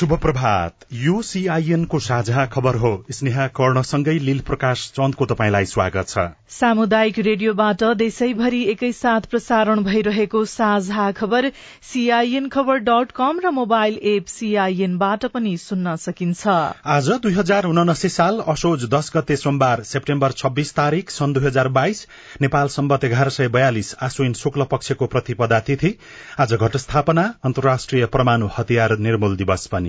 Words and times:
शुभ 0.00 0.12
प्रभात 0.18 0.84
यो 0.92 1.20
सीआईएन 1.22 1.84
को 1.84 1.98
साझा 2.00 2.44
खबर 2.46 2.74
हो। 2.74 2.90
स्नेहा 3.10 3.46
कर्णसँगै 3.48 4.12
लील 4.18 4.38
प्रकाश 4.40 4.84
चन्दको 4.96 5.24
तपाईँलाई 5.26 5.64
स्वागत 5.64 6.08
छ। 6.08 6.24
सामुदायिक 6.50 7.18
रेडियोबाट 7.18 7.82
देशैभरि 7.96 8.62
एकैसाथ 8.70 9.28
प्रसारण 9.30 9.82
भइरहेको 9.84 10.44
साझा 10.44 11.10
खबर 11.12 11.50
सीआईएन 11.82 12.48
खबर 12.48 12.78
डट 12.86 13.12
कम 13.12 13.40
र 13.44 13.50
मोबाइल 13.50 13.98
एप 14.04 14.26
सीआईएनबाट 14.26 15.26
पनि 15.26 15.56
सुन्न 15.58 15.94
सकिन्छ। 15.98 16.48
आज 16.88 17.10
दुई 17.20 17.32
हजार 17.34 17.64
उनासी 17.66 18.08
साल 18.08 18.40
असोज 18.48 18.88
दश 18.94 19.12
गते 19.16 19.36
सोमबार 19.36 19.82
सेप्टेम्बर 19.82 20.32
छब्बीस 20.34 20.74
तारीक 20.74 21.10
सन् 21.10 21.34
दुई 21.34 21.46
हजार 21.46 21.68
बाइस 21.76 22.06
नेपाल 22.40 22.68
सम्बत 22.70 23.04
एघार 23.04 23.28
सय 23.30 23.48
बयालिस 23.50 23.94
आश्विन 24.02 24.32
शुक्ल 24.40 24.68
पक्षको 24.72 25.06
प्रतिपदा 25.08 25.60
तिथि 25.68 25.94
आज 26.40 26.54
घटस्थापना 26.54 27.28
अन्तर्राष्ट्रिय 27.44 28.06
परमाणु 28.08 28.50
हतियार 28.58 28.98
निर्मूल 29.00 29.36
दिवस 29.36 29.66
पनि। 29.66 29.88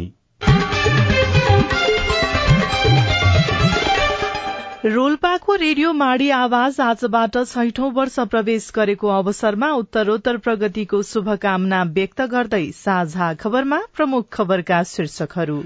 रोल्पाको 4.86 5.56
रेडियो 5.56 5.92
माडी 5.94 6.30
आवाज 6.36 6.80
आजबाट 6.82 7.36
छैठौं 7.48 7.90
वर्ष 7.94 8.16
प्रवेश 8.30 8.72
गरेको 8.76 9.08
अवसरमा 9.08 9.70
उत्तरोत्तर 9.72 10.38
प्रगतिको 10.38 11.02
शुभकामना 11.02 11.84
व्यक्त 11.98 12.22
गर्दै 12.32 12.64
साझा 12.76 13.28
खबरमा 13.44 13.80
प्रमुख 13.96 14.26
खबरका 14.32 14.82
शीर्षकहरू। 14.84 15.60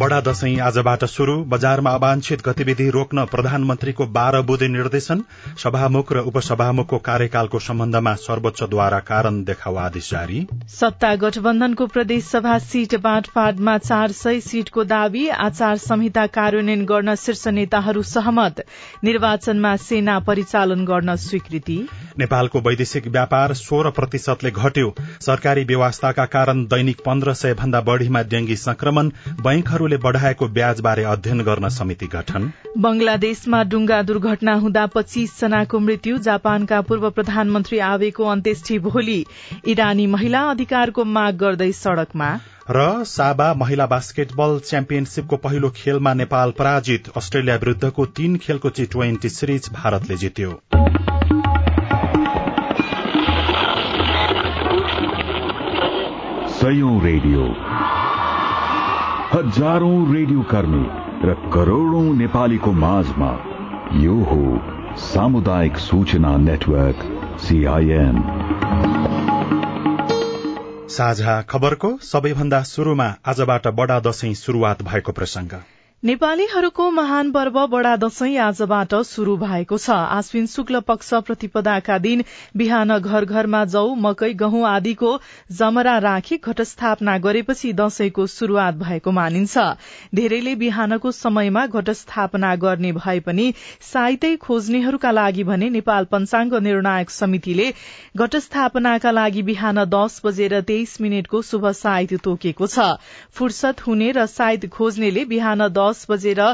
बडा 0.00 0.18
दशैं 0.20 0.60
आजबाट 0.62 1.04
शुरू 1.04 1.32
बजारमा 1.44 1.90
अवांछित 1.90 2.42
गतिविधि 2.44 2.88
रोक्न 2.90 3.24
प्रधानमन्त्रीको 3.26 4.04
बाह्र 4.08 4.40
बुधे 4.42 4.68
निर्देशन। 4.68 5.22
सभामुख 5.58 6.12
र 6.12 6.20
उपसभामुखको 6.24 6.98
कार्यकालको 6.98 7.58
सम्बन्धमा 7.58 8.14
सर्वोच्चद्वारा 8.18 8.98
कारण 9.00 9.42
देखाउ 9.44 9.76
आदेश 9.76 10.10
जारी। 10.10 10.38
सत्ता 10.70 11.14
गठबन्धनको 11.16 11.86
प्रदेशसभा 11.86 12.56
सीट 12.60 12.94
बाँडफाँडमा 13.00 13.76
चार 13.80 14.12
सय 14.12 14.40
सीटको 14.40 14.84
दावी। 14.84 15.26
आचार 15.40 15.76
संहिता 15.78 16.26
कार्यान्वयन 16.28 16.84
गर्न 16.84 17.14
शीर्ष 17.16 17.46
नेताहरू 17.50 18.02
सहमत। 18.04 18.64
निर्वाचनमा 19.04 19.74
सेना 19.82 20.18
परिचालन 20.20 20.84
गर्न 20.84 21.16
स्वीकृति। 21.18 21.78
नेपालको 22.18 22.60
वैदेशिक 22.60 23.06
व्यापार 23.10 23.54
सोह्र 23.56 23.90
प्रतिशतले 23.90 24.50
घट्यो। 24.52 24.94
सरकारी 25.20 25.64
व्यवस्थाका 25.66 26.26
कारण 26.30 26.64
दैनिक 26.66 27.04
पन्ध्र 27.06 27.34
सय 27.34 27.54
भन्दा 27.54 27.80
बढ़ीमा 27.82 28.22
डेंगी 28.30 28.56
संक्रमण। 28.56 29.12
बैंकहरू 29.42 29.88
सरकारले 29.90 30.02
बढ़ाएको 30.02 30.46
ब्याजबारे 30.48 31.04
अध्ययन 31.04 31.40
गर्न 31.42 31.68
समिति 31.68 32.06
गठन। 32.06 32.52
बंगलादेशमा 32.78 33.62
डुंगा 33.64 34.02
दुर्घटना 34.02 34.54
हुँदा 34.54 34.86
पच्चीस 34.86 35.40
जनाको 35.40 35.78
मृत्यु 35.78 36.18
जापानका 36.18 36.80
पूर्व 36.80 37.10
प्रधानमन्त्री 37.10 37.78
आवेको 37.78 38.24
अन्त्येष्टि 38.24 38.78
भोलि। 38.78 39.24
इरानी 39.66 40.06
महिला 40.06 40.40
अधिकारको 40.50 41.04
माग 41.04 41.34
गर्दै 41.36 41.72
सड़कमा। 41.72 42.30
र 42.70 43.04
साबा 43.04 43.54
महिला 43.54 43.86
बास्केटबल 43.86 44.58
च्याम्पियनशीपको 44.66 45.36
पहिलो 45.36 45.70
खेलमा 45.70 46.14
नेपाल 46.14 46.50
पराजित 46.50 47.10
अस्ट्रेलिया 47.16 47.56
विरूद्धको 47.56 48.06
तीन 48.06 48.36
खेलको 48.36 48.68
टी 48.68 48.86
ट्वेन्टी 48.86 49.28
सिरिज 49.28 49.70
भारतले 49.74 50.16
जित्यो। 50.16 50.60
रेडियो। 57.02 57.69
हजारौं 59.32 59.98
रेडियो 60.14 60.42
कर्मी 60.42 60.86
र 61.24 61.34
करोड़ौं 61.54 62.14
नेपालीको 62.14 62.72
माझमा 62.78 63.28
यो 63.96 64.14
हो 64.30 64.38
सामुदायिक 65.02 65.76
सूचना 65.78 66.36
नेटवर्क 66.46 67.04
सीआईएन 67.44 68.18
साझा 70.96 71.40
खबरको 71.50 71.90
सबैभन्दा 72.04 72.62
शुरूमा 72.72 73.08
आजबाट 73.26 73.68
बडा 73.74 74.00
दशैं 74.08 74.32
शुरूआत 74.40 74.82
भएको 74.82 75.12
प्रसंग 75.12 75.54
नेपालीहरूको 76.02 76.84
महान 76.90 77.30
पर्व 77.30 77.56
बडा 77.66 77.94
दशैं 77.96 78.36
आजबाट 78.40 78.94
शुरू 79.06 79.36
भएको 79.36 79.78
छ। 79.78 79.96
आश्विन 80.10 80.46
शुक्ल 80.46 80.80
पक्ष 80.82 81.08
प्रतिपदाका 81.26 81.98
दिन 81.98 82.22
बिहान 82.56 82.98
घर 82.98 83.24
घरमा 83.26 83.64
जौ 83.66 83.82
मकै 83.96 84.32
गहुँ 84.34 84.62
आदिको 84.68 85.10
जमरा 85.52 85.96
राखी 85.98 86.38
घटस्थापना 86.38 87.16
गरेपछि 87.18 87.72
दशैंको 87.72 88.26
शुरूआत 88.28 88.74
भएको 88.76 89.10
मानिन्छ। 89.10 89.64
धेरैले 90.14 90.54
बिहानको 90.54 91.12
समयमा 91.12 91.66
घटस्थापना 91.68 92.54
गर्ने 92.56 92.92
भए 92.92 93.20
पनि 93.20 93.52
साइतै 93.82 94.32
खोज्नेहरूका 94.38 95.10
लागि 95.12 95.44
भने 95.44 95.70
नेपाल 95.70 96.10
पञ्चाङ्ग 96.10 96.62
निर्णायक 96.62 97.10
समितिले 97.10 97.68
घटस्थापनाका 98.18 99.10
लागि 99.10 99.42
बिहान 99.42 99.84
दस 99.90 100.20
बजेर 100.24 100.60
तेइस 100.64 100.96
मिनटको 101.00 101.42
शुभ 101.42 101.70
साइत 101.76 102.18
तोकेको 102.24 102.66
छ। 102.68 102.88
फुर्सद 103.34 103.86
हुने 103.86 104.10
र 104.12 104.26
साइत 104.28 104.68
खोज्नेले 104.72 105.28
बिहान 105.28 105.68
दस 105.90 106.06
बजेर 106.10 106.46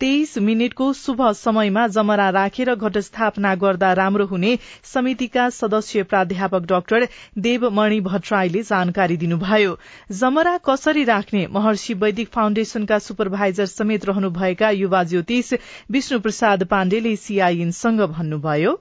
तेइस 0.00 0.38
मिनटको 0.38 0.92
शुभ 0.92 1.20
समयमा 1.32 1.86
जमरा 1.86 2.28
राखेर 2.30 2.74
घटस्थापना 2.74 3.54
गर्दा 3.54 3.92
राम्रो 3.92 4.26
हुने 4.26 4.58
समितिका 4.84 5.48
सदस्य 5.50 6.02
प्राध्यापक 6.02 6.66
डाक्टर 6.66 7.06
देवमणि 7.38 8.00
भट्टराईले 8.00 8.62
जानकारी 8.62 9.16
दिनुभयो। 9.16 9.76
जमरा 10.12 10.56
कसरी 10.58 11.04
राख्ने? 11.04 11.46
महर्षि 11.46 11.94
वैदिक 11.94 12.28
फाउण्डेशनका 12.28 12.98
सुपरभाइजर 12.98 13.66
समेत 13.66 14.04
रहनुभएका 14.04 14.70
युवा 14.70 15.02
ज्योतिष 15.04 15.52
विष्णु 15.90 16.20
प्रसाद 16.20 16.64
पाण्डेले 16.64 17.16
सीआईएनसँग 17.16 18.00
भन्नुभयो। 18.16 18.72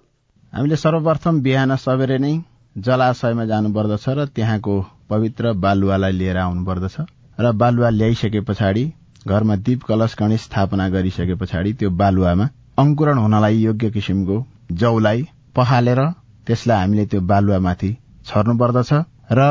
हामीले 0.54 0.76
सर्वप्रथम 0.76 1.42
बिहान 1.42 1.76
सबेरै 1.76 2.18
नै 2.18 2.34
जलाशयमा 2.76 3.46
जानुपर्दछ 3.46 4.10
र 4.10 4.26
त्यहाँको 4.36 4.80
पवित्र 5.10 5.54
बालुवालाई 5.66 6.12
लिएर 6.12 6.38
आउनुपर्दछ 6.38 6.96
र 7.40 7.52
बालुवा 7.52 7.90
ल्याइसके 7.90 8.42
पछाडि 8.42 8.86
घरमा 9.28 9.56
दीप 9.58 9.84
कलश 9.84 10.16
गणेश 10.20 10.42
स्थापना 10.44 10.88
गरिसके 10.90 11.34
पछाडि 11.36 11.74
त्यो 11.74 11.90
बालुवामा 11.96 12.46
अंकुरण 12.78 13.18
हुनलाई 13.18 13.58
योग्य 13.60 13.90
किसिमको 13.92 14.38
जौलाई 14.74 15.24
पखालेर 15.56 16.02
त्यसलाई 16.48 16.80
हामीले 16.80 17.06
त्यो 17.06 17.22
बालुवामाथि 17.24 17.92
छर्नु 18.26 18.58
पर्दछ 18.58 18.92
र 19.32 19.48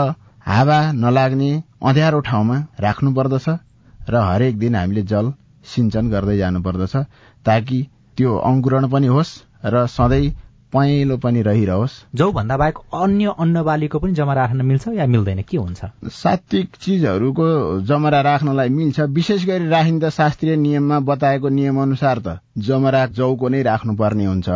हावा 0.46 0.78
नलाग्ने 0.94 1.50
अँध्यारो 1.82 2.20
ठाउँमा 2.22 2.56
राख्नु 2.80 3.12
पर्दछ 3.14 3.48
र 4.08 4.22
हरेक 4.22 4.58
दिन 4.58 4.74
हामीले 4.74 5.02
जल 5.06 5.32
सिंचन 5.66 6.10
गर्दै 6.10 6.36
जानुपर्दछ 6.36 6.96
ताकि 7.46 7.80
त्यो 8.16 8.36
अंकुरण 8.46 8.88
पनि 8.88 9.06
होस् 9.08 9.32
र 9.66 9.86
सधैँ 9.88 10.32
पहेँलो 10.72 11.16
पनि 11.16 11.42
रहिरहोस्। 11.42 11.92
भन्दा 12.32 12.56
बाहेक 12.56 12.78
अन्य 12.94 13.34
अन्न 13.38 13.62
बालीको 13.62 13.98
पनि 13.98 14.12
जमा 14.12 14.34
राख्न 14.34 14.64
मिल्छ 14.66 14.88
या 14.88 15.06
मिल्दैन? 15.06 15.42
के 15.42 15.56
हुन्छ? 15.56 15.80
सात्विक 16.04 16.76
चिजहरूको 16.80 17.46
जमरा 17.80 18.20
राख्नलाई 18.20 18.68
मिल्छ। 18.68 19.00
विशेष 19.00 19.46
गरी 19.46 19.68
राखिन्छ 19.68 20.04
शास्त्रीय 20.04 20.56
नियममा 20.56 21.00
बताएको 21.00 21.48
नियम 21.48 21.82
अनुसार 21.82 22.18
त 22.18 22.38
जमरा 22.58 23.06
जौको 23.06 23.48
नै 23.48 23.62
राख्नुपर्ने 23.62 24.26
हुन्छ। 24.26 24.48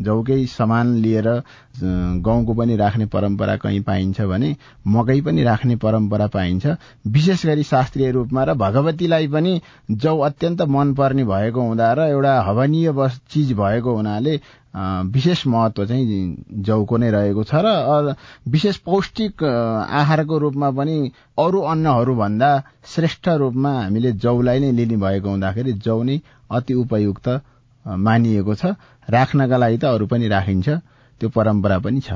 जौकै 0.00 0.44
समान 0.46 0.94
लिएर 1.02 1.28
गहुँको 1.78 2.54
पनि 2.54 2.76
राख्ने 2.76 3.06
परम्परा 3.06 3.56
कहीँ 3.56 3.80
पाइन्छ 3.82 4.20
भने 4.22 4.54
मकै 4.86 5.20
पनि 5.20 5.42
राख्ने 5.44 5.76
परम्परा 5.76 6.26
पाइन्छ। 6.34 6.66
विशेष 7.06 7.46
गरी 7.46 7.62
शास्त्रीय 7.62 8.10
रूपमा 8.10 8.44
र 8.44 8.54
भगवतीलाई 8.54 9.28
पनि 9.28 9.60
जौ 9.92 10.18
अत्यन्त 10.18 10.62
मनपर्ने 10.68 11.24
भएको 11.24 11.60
हुँदा 11.60 11.92
र 11.92 12.08
एउटा 12.10 12.40
हवनीय 12.42 12.92
चिज 13.30 13.52
भएको 13.52 13.94
हुनाले 13.94 14.40
विशेष 14.74 15.46
महत्व 15.46 15.84
चाहिँ 15.86 16.36
जौको 16.66 16.96
नै 16.98 17.10
रहेको 17.10 17.44
छ 17.44 17.62
र 17.64 18.14
विशेष 18.50 18.76
पौष्टिक 18.82 19.42
आहारको 19.44 20.38
रूपमा 20.38 20.70
पनि 20.70 20.96
अरू 21.38 21.60
अन्नहरू 21.72 22.14
भन्दा 22.16 22.50
श्रेष्ठ 22.94 23.28
रूपमा 23.38 23.72
हामीले 23.72 24.12
जौलाई 24.18 24.60
नै 24.60 24.70
लिने 24.72 24.96
भएको 24.96 25.28
हुँदाखेरि 25.30 25.72
जौ 25.86 26.02
नै 26.02 26.20
अति 26.50 26.74
उपयुक्त 26.74 27.28
मानिएको 27.84 28.54
छ। 28.54 28.74
राख्नका 29.10 29.56
लागि 29.56 29.78
त 29.78 29.84
अरू 29.84 30.06
पनि 30.06 30.28
राखिन्छ। 30.28 30.68
त्यो 31.20 31.28
परम्परा 31.28 31.78
पनि 31.78 32.00
छ। 32.00 32.12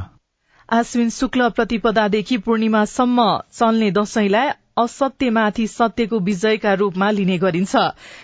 आश्विन 0.73 1.11
शुक्ल 1.11 1.49
प्रतिपदादेखि 1.49 2.37
पूर्णिमासम्म 2.39 3.41
चल्ने 3.53 3.91
दशैंलाई 3.91 4.49
असत्यमाथि 4.79 5.67
सत्यको 5.69 6.19
विजयका 6.21 6.73
रूपमा 6.75 7.11
लिने 7.11 7.39
गरिन्छ। 7.39 7.77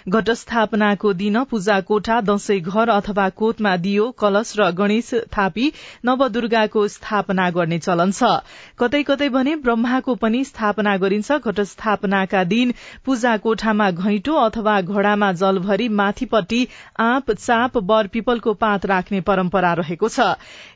घटस्थापनाको 0.09 1.13
दिन 1.15 1.43
पूजा 1.45 1.81
कोठा 1.89 2.21
दशैं 2.23 2.61
घर 2.63 2.89
अथवा 2.91 3.29
कोतमा 3.35 3.77
दियो 3.79 4.11
कलश 4.19 4.53
र 4.59 4.71
गणेश 4.73 5.11
थापी 5.33 5.73
नवदुर्गाको 6.05 6.87
स्थापना 6.89 7.49
गर्ने 7.51 7.79
चलन 7.79 8.11
छ। 8.13 8.31
कतै 8.79 9.03
कतै 9.05 9.29
भने 9.31 9.57
ब्रह्माको 9.65 10.15
पनि 10.17 10.45
स्थापना 10.45 10.97
गरिन्छ। 10.97 11.33
घटस्थापनाका 11.45 12.45
दिन 12.45 12.73
पूजा 13.07 13.37
कोठामा 13.39 13.91
घैंटो 13.93 14.35
अथवा 14.39 14.81
घोडामा 14.83 15.33
जल 15.35 15.59
भरी 15.61 15.89
माथिपट्टि 15.95 16.67
आँप 17.01 17.31
चाप 17.33 17.79
बर 17.85 18.07
पिपलको 18.15 18.55
पात 18.57 18.87
राख्ने 18.87 19.21
परम्परा 19.23 19.73
रहेको 19.75 20.09
छ। 20.09 20.21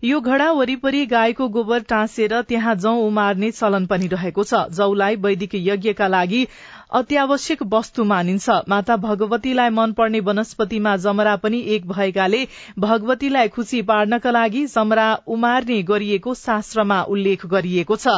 यो 0.04 0.20
घड़ा 0.20 0.50
वरिपरि 0.52 1.04
गाईको 1.06 1.48
गोबर 1.48 1.82
टाँसेर 1.88 2.40
त्यहाँ 2.48 2.74
जौ 2.76 2.94
उमार्ने 3.06 3.50
चलन 3.52 3.86
पनि 3.86 4.06
रहेको 4.08 4.44
छ। 4.44 4.66
जौलाई 4.72 5.16
वैदिक 5.18 5.54
यज्ञका 5.68 6.08
लागि 6.08 6.46
अत्यावश्यक 6.90 7.62
वस्तु 7.72 8.04
मानिन्छ। 8.04 8.50
माता 8.68 8.96
भगवतीलाई 8.98 9.70
मनपर्ने 9.70 10.20
वनस्पतिमा 10.20 10.96
जमरा 10.96 11.34
पनि 11.36 11.60
एक 11.74 11.86
भएकाले 11.88 12.40
भगवतीलाई 12.78 13.48
खुशी 13.48 13.82
पार्नका 13.82 14.30
लागि 14.30 14.64
जमरा 14.66 15.08
उमार्ने 15.28 15.82
गरिएको 15.82 16.34
शास्त्रमा 16.34 17.00
उल्लेख 17.08 17.46
गरिएको 17.46 17.96
छ। 17.96 18.14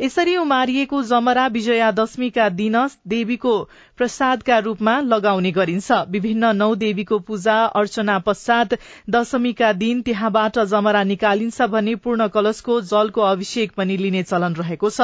यसरी 0.00 0.36
उमारिएको 0.36 1.02
जमरा 1.04 1.46
विजयादशमीका 1.54 2.48
दिन 2.54 2.76
देवीको 3.06 3.54
प्रसादका 3.98 4.58
रूपमा 4.60 4.94
लगाउने 5.02 5.50
गरिन्छ। 5.52 5.92
विभिन्न 6.10 6.50
नौ 6.56 6.74
देवीको 6.74 7.18
पूजा 7.20 7.56
अर्चना 7.74 8.18
पश्चात 8.20 8.74
दशमीका 9.10 9.72
दिन 9.74 10.00
त्यहाँबाट 10.02 10.58
जमरा 10.66 11.02
निकालिन्छ 11.04 11.62
भने 11.70 11.94
पूर्ण 11.96 12.26
कलशको 12.28 12.80
जलको 12.84 13.20
अभिषेक 13.22 13.72
पनि 13.76 13.96
लिने 13.96 14.22
चलन 14.24 14.54
रहेको 14.54 14.90
छ। 14.90 15.00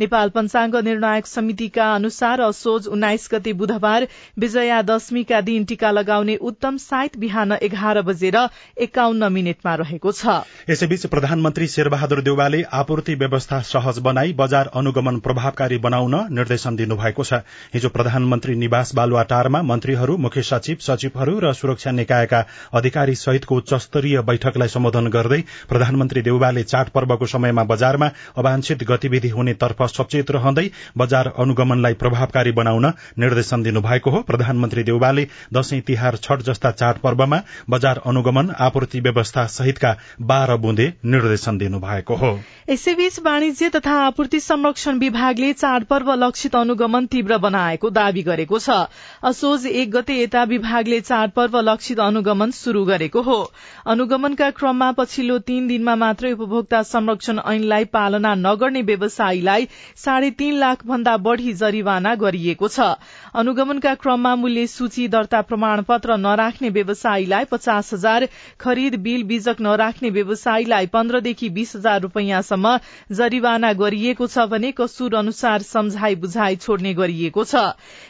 नेपाल 0.00 0.28
पञ्चाङ्ग 0.30 0.76
निर्णायक 0.82 1.26
समितिका 1.26 1.92
अनुसार 1.94 2.40
असोज 2.42 2.88
उन्नाइस 2.88 3.28
गते 3.32 3.52
बुधबार 3.54 4.06
विजया 4.38 4.80
दशमीका 4.84 5.40
दिन 5.42 5.64
टीका 5.64 5.90
लगाउने 5.92 6.36
उत्तम 6.42 6.76
साइत 6.78 7.18
बिहान 7.18 7.52
एघार 7.62 8.02
बजेर 8.02 8.38
एकाउन्न 8.80 9.32
मिनटमा 9.32 9.74
रहेको 9.76 10.12
छ। 10.12 10.40
यसैबीच 10.70 11.06
प्रधानमन्त्री 11.06 11.66
शेरबहादुर 11.68 12.20
देउवाले 12.22 12.62
आपूर्ति 12.72 13.14
व्यवस्था 13.16 13.60
सहज 13.68 13.98
बनाई 14.00 14.32
बजार 14.34 14.70
अनुगमन 14.74 15.18
प्रभावकारी 15.20 15.78
बनाउन 15.80 16.14
निर्देशन 16.32 16.76
दिनुभएको 16.76 17.24
छ। 17.24 17.42
हिजो 17.74 17.88
प्रधानमन्त्री 18.22 18.54
निवास 18.54 18.94
बालुवाटारमा 18.94 19.60
मन्त्रीहरू 19.62 20.16
मुख्य 20.16 20.42
सचिव 20.44 20.76
सचिवहरू 20.80 21.38
र 21.42 21.52
सुरक्षा 21.52 21.90
निकायका 21.90 22.40
अधिकारी 22.72 23.14
सहितको 23.18 23.56
उच्च 23.56 23.74
स्तरीय 23.82 24.20
बैठकलाई 24.22 24.68
सम्बोधन 24.68 25.06
गर्दै 25.10 25.40
प्रधानमन्त्री 25.68 26.22
देउवाले 26.22 26.62
चाडपर्वको 26.64 27.26
समयमा 27.26 27.64
बजारमा 27.66 28.08
अवांछित 28.38 28.84
गतिविधि 28.90 29.28
हुनेतर्फ 29.28 29.82
सचेत 29.90 30.30
रहँदै 30.30 30.66
बजार 30.98 31.32
अनुगमनलाई 31.36 31.94
प्रभावकारी 31.94 32.52
बनाउन 32.52 32.86
निर्देशन 33.18 33.62
दिनुभएको 33.62 34.10
हो। 34.10 34.22
प्रधानमन्त्री 34.22 34.82
देउवाले 34.84 35.26
दशैं 35.54 35.80
तिहार 35.82 36.16
छठ 36.22 36.46
जस्ता 36.46 36.70
चाडपर्वमा 36.78 37.40
बजार 37.70 38.00
अनुगमन 38.06 38.54
आपूर्ति 38.60 39.00
व्यवस्था 39.00 39.46
सहितका 39.50 39.94
बाह्र 40.22 40.56
बुँदे 40.62 40.86
निर्देशन 41.06 41.58
दिनुभएको 41.58 42.14
हो। 42.16 42.32
यसैबीच 42.70 43.18
वाणिज्य 43.26 43.68
तथा 43.76 43.98
आपूर्ति 44.06 44.40
संरक्षण 44.42 44.98
विभागले 44.98 45.52
चाडपर्व 45.54 46.12
लक्षित 46.24 46.56
अनुगमन 46.56 47.06
तीव्र 47.12 47.38
बनाएको 47.40 47.90
दावी 48.12 48.22
गरेको 48.22 48.58
छ। 48.58 48.92
असोज 49.24 49.66
एक 49.66 49.90
गते 49.90 50.14
यता 50.20 50.42
विभागले 50.44 51.00
चाडपर्व 51.00 51.56
लक्षित 51.62 52.00
अनुगमन 52.02 52.50
शुरू 52.52 52.84
गरेको 52.84 53.20
हो। 53.22 53.38
अनुगमनका 53.86 54.50
क्रममा 54.52 54.90
पछिल्लो 54.92 55.38
तीन 55.40 55.66
दिनमा 55.66 55.94
मात्रै 55.96 56.32
उपभोक्ता 56.32 56.82
संरक्षण 56.84 57.40
ऐनलाई 57.46 57.84
पालना 57.88 58.34
नगर्ने 58.36 58.82
व्यवसायीलाई 58.82 59.68
साढे 59.96 60.30
तीन 60.36 60.58
लाख 60.58 60.84
भन्दा 60.86 61.16
बढ़ी 61.18 61.52
जरिवाना 61.54 62.14
गरिएको 62.14 62.68
छ। 62.68 62.92
अनुगमनका 63.34 63.94
क्रममा 63.96 64.34
मूल्य 64.36 64.66
सूची 64.68 65.08
दर्ता 65.08 65.40
प्रमाण 65.48 65.82
पत्र 65.88 66.16
नराख्ने 66.18 66.68
व्यवसायीलाई 66.70 67.44
पचास 67.50 67.92
हजार 67.94 68.28
खरिद 68.60 69.00
बिल 69.00 69.22
बीजक 69.24 69.60
नराख्ने 69.60 70.10
व्यवसायीलाई 70.12 70.86
पन्ध्रदेखि 70.92 71.48
बीस 71.50 71.76
हजार 71.76 72.00
रूपियाँसम्म 72.02 72.76
जरिवाना 73.12 73.72
गरिएको 73.80 74.26
छ 74.26 74.46
भने 74.52 74.72
कसुर 74.76 75.14
अनुसार 75.16 75.62
सम्झाई 75.62 76.14
बुझाई 76.16 76.56
छोड्ने 76.58 76.94
गरिएको 76.94 77.44
छ। 77.44 77.64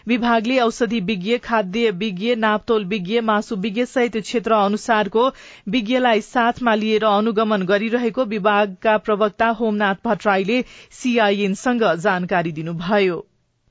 विभागले 0.08 0.58
औषधि 0.60 1.00
विज्ञ 1.00 1.38
खाद्य 1.38 1.90
विज्ञ 1.96 2.34
नापतोल 2.36 2.84
विज्ञ 2.84 3.20
मासु 3.22 3.56
विज्ञ 3.56 3.84
सहित 3.86 4.16
क्षेत्र 4.18 4.52
अनुसारको 4.60 5.26
विज्ञलाई 5.68 6.20
साथमा 6.20 6.74
लिएर 6.74 7.04
अनुगमन 7.06 7.66
गरिरहेको 7.66 8.24
विभागका 8.28 8.96
प्रवक्ता 9.06 9.48
होमनाथ 9.60 10.06
भट्टराईले 10.06 10.62
सीआईएनसँग 10.92 11.84
जानकारी 11.98 12.52
दिनुभयो। 12.52 13.18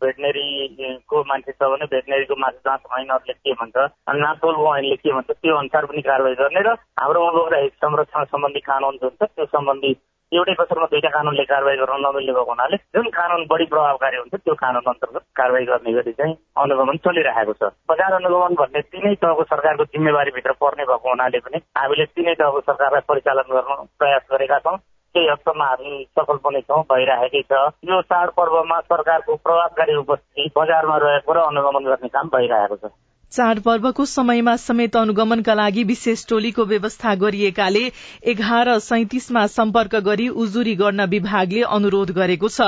भेटनेरीको 0.01 1.23
मान्छे 1.23 1.51
छ 1.51 1.63
भने 1.63 1.85
भेटनेरीको 1.85 2.35
मासु 2.35 2.59
जाँच 2.67 2.81
ऐनहरूले 2.99 3.33
के 3.33 3.53
भन्छ 3.53 3.77
अनि 4.09 4.19
नातोलको 4.19 4.75
ऐनले 4.77 4.95
के 4.95 5.13
भन्छ 5.13 5.29
त्यो 5.31 5.55
अनुसार 5.55 5.85
पनि 5.85 6.01
कारवाही 6.01 6.35
गर्ने 6.35 6.61
र 6.67 6.73
हाम्रो 7.01 7.27
उपभोक्ता 7.27 7.57
हित 7.57 7.73
संरक्षण 7.85 8.23
सम्बन्धी 8.33 8.59
कानून 8.69 8.97
जुन 9.01 9.13
छ 9.21 9.29
त्यो 9.29 9.45
सम्बन्धी 9.45 9.93
एउटै 10.31 10.53
कसरमा 10.59 10.85
दुईटा 10.91 11.09
कानूनले 11.13 11.43
कारवाही 11.43 11.77
गर्न 11.77 11.95
नमिल्ने 12.03 12.33
भएको 12.33 12.51
हुनाले 12.51 12.77
जुन 12.95 13.07
कानून 13.15 13.41
बढी 13.51 13.65
प्रभावकारी 13.71 14.17
हुन्छ 14.17 14.35
त्यो 14.35 14.53
कानून 14.61 14.85
अन्तर्गत 14.91 15.23
कारवाही 15.35 15.65
गर्ने 15.65 15.91
गरी 15.93 16.11
चाहिँ 16.19 16.35
अनुगमन 16.63 16.97
चलिरहेको 17.05 17.53
छ। 17.59 17.71
बजार 17.91 18.13
अनुगमन 18.19 18.55
भन्ने 18.61 18.81
तिनै 18.95 19.13
तहको 19.19 19.43
सरकारको 19.51 19.83
जिम्मेवारीभित्र 19.91 20.51
पर्ने 20.63 20.87
भएको 20.87 21.09
हुनाले 21.09 21.39
पनि 21.43 21.61
हामीले 21.77 22.05
तिनै 22.15 22.33
तहको 22.39 22.59
सरकारलाई 22.63 23.07
परिचालन 23.11 23.51
गर्न 23.51 23.83
प्रयास 23.99 24.23
गरेका 24.31 24.59
छौँ। 24.63 24.77
केही 25.15 25.27
हदसम्म 25.27 25.61
हामी 25.63 25.93
सफल 26.15 26.37
पनि 26.47 26.61
छौँ 26.63 26.81
भइरहेकै 26.87 27.43
छ। 27.51 27.61
यो 27.91 28.01
चाडपर्वमा 28.07 28.79
सरकारको 28.87 29.35
प्रभावकारी 29.35 29.95
उपस्थिति 30.07 30.51
बजारमा 30.57 30.97
रहेको 31.03 31.33
र 31.33 31.39
अनुगमन 31.51 31.83
गर्ने 31.91 32.09
काम 32.15 32.35
भइरहेको 32.35 32.75
छ। 32.79 32.95
चाडपर्वको 33.31 34.05
समयमा 34.05 34.55
समेत 34.57 34.95
अनुगमनका 34.97 35.53
लागि 35.53 35.83
विशेष 35.85 36.25
टोलीको 36.29 36.63
व्यवस्था 36.65 37.13
गरिएकाले 37.15 37.83
एघार 38.31 38.77
सैतिसमा 38.81 39.45
सम्पर्क 39.49 39.95
गरी 40.05 40.27
उजुरी 40.43 40.75
गर्न 40.75 41.05
विभागले 41.07 41.61
अनुरोध 41.71 42.11
गरेको 42.11 42.49
छ। 42.49 42.67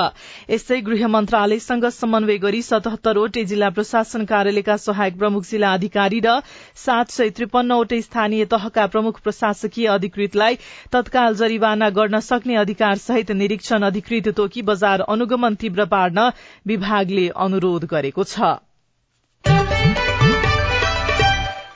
यस्तै 0.50 0.80
गृह 0.80 1.06
मन्त्रालयसँग 1.08 1.84
समन्वय 1.92 2.38
गरी 2.38 2.62
सतहत्तरवटै 2.64 3.44
जिल्ला 3.44 3.68
प्रशासन 3.76 4.24
कार्यालयका 4.24 4.76
सहायक 4.78 5.18
प्रमुख 5.18 5.44
जिल्ला 5.44 5.72
अधिकारी 5.74 6.20
र 6.20 6.40
सात 6.78 7.10
सय 7.10 7.30
त्रिपन्नवटै 7.36 8.00
स्थानीय 8.02 8.44
तहका 8.50 8.86
प्रमुख 8.88 9.20
प्रशासकीय 9.20 9.86
अधिकृतलाई 9.94 10.58
तत्काल 10.92 11.34
जरिवाना 11.36 11.90
गर्न 11.92 12.20
सक्ने 12.24 12.56
अधिकार 12.56 13.04
सहित 13.04 13.36
निरीक्षण 13.36 13.82
अधिकृत 13.84 14.34
तोकी 14.36 14.62
बजार 14.64 15.08
अनुगमन 15.12 15.54
तीव्र 15.60 15.84
पार्न 15.92 16.30
विभागले 16.66 17.28
अनुरोध 17.44 17.84
गरेको 17.90 18.24
छ। 18.26 20.13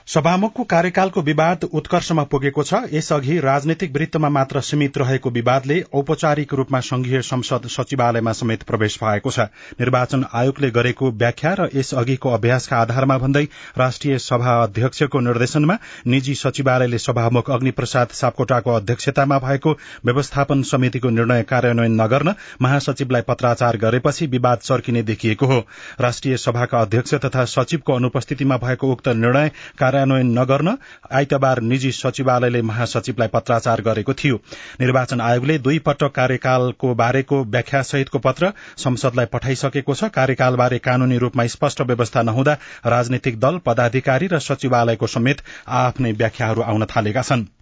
सभामुखको 0.09 0.65
कार्यकालको 0.65 1.21
विवाद 1.23 1.65
उत्कर्षमा 1.71 2.23
पुगेको 2.25 2.63
छ। 2.63 2.75
यसअघि 2.93 3.39
राजनैतिक 3.41 3.93
वृत्तमा 3.93 4.29
मात्र 4.29 4.61
सीमित 4.61 4.99
रहेको 4.99 5.31
विवादले 5.31 5.81
औपचारिक 5.93 6.55
रूपमा 6.55 6.81
संघीय 6.81 7.21
संसद 7.23 7.67
सचिवालयमा 7.69 8.33
समेत 8.33 8.63
प्रवेश 8.63 8.97
भएको 9.03 9.31
छ। 9.31 9.41
निर्वाचन 9.81 10.25
आयोगले 10.33 10.71
गरेको 10.71 11.11
व्याख्या 11.15 11.53
र 11.55 11.69
यसअघिको 11.75 12.31
अभ्यासका 12.31 12.77
आधारमा 12.77 13.19
भन्दै 13.19 13.43
राष्ट्रिय 13.79 14.19
सभा 14.19 14.55
अध्यक्षको 14.63 15.21
निर्देशनमा 15.21 15.77
निजी 16.07 16.35
सचिवालयले 16.35 16.99
सभामुख 16.99 17.51
अग्नि 17.51 17.71
प्रसाद 17.73 18.09
सापकोटाको 18.13 18.73
अध्यक्षतामा 18.73 19.39
भएको 19.39 19.77
व्यवस्थापन 20.05 20.63
समितिको 20.63 21.11
निर्णय 21.11 21.43
कार्यान्वयन 21.43 22.01
नगर्न 22.01 22.35
महासचिवलाई 22.63 23.29
पत्राचार 23.29 23.77
गरेपछि 23.77 24.27
विवाद 24.29 24.59
चर्किने 24.63 25.03
देखिएको 25.03 25.47
हो। 25.47 25.61
राष्ट्रिय 26.01 26.37
सभाका 26.39 26.81
अध्यक्ष 26.81 27.15
तथा 27.27 27.45
सचिवको 27.51 27.93
अनुपस्थितिमा 27.93 28.57
भएको 28.57 28.93
उक्त 28.93 29.09
निर्णय 29.19 29.51
कार्यान्वयन 29.99 30.39
नगर्न 30.39 30.77
आइतबार 31.13 31.61
निजी 31.63 31.91
सचिवालयले 31.93 32.63
महासचिवलाई 32.63 33.29
पत्राचार 33.29 33.81
गरेको 33.83 34.13
थियो। 34.15 34.37
निर्वाचन 34.81 35.21
आयोगले 35.21 35.59
दुई 35.59 35.79
पटक 35.81 36.13
कार्यकालको 36.15 36.95
बारेको 36.95 37.43
व्याख्या 37.47 37.83
सहितको 37.83 38.19
पत्र 38.19 38.53
संसदलाई 38.79 39.27
पठाइसकेको 39.35 39.95
छ। 39.95 40.15
कार्यकालबारे 40.15 40.79
कानूनी 40.79 41.19
रूपमा 41.19 41.47
स्पष्ट 41.49 41.83
व्यवस्था 41.83 42.23
नहुँदा 42.23 42.59
राजनैतिक 42.87 43.41
दल 43.41 43.59
पदाधिकारी 43.67 44.27
र 44.27 44.39
सचिवालयको 44.41 45.07
समेत 45.09 45.43
आफ्नै 45.83 46.13
व्याख्याहरू 46.15 46.63
आउन 46.63 46.87
थालेका 46.87 47.23
छनृ। 47.23 47.58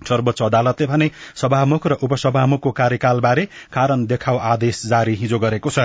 सर्वोच्च 0.00 0.42
अदालतले 0.42 0.86
भने 0.86 1.10
सभामुख 1.36 1.86
र 1.86 1.92
उपसभामुखको 2.02 2.70
कार्यकालबारे 2.72 3.44
कारण 3.72 4.04
देखाउ 4.06 4.38
आदेश 4.48 4.82
जारी 4.86 5.14
हिजो 5.14 5.38
गरेको 5.38 5.70
छ। 5.70 5.78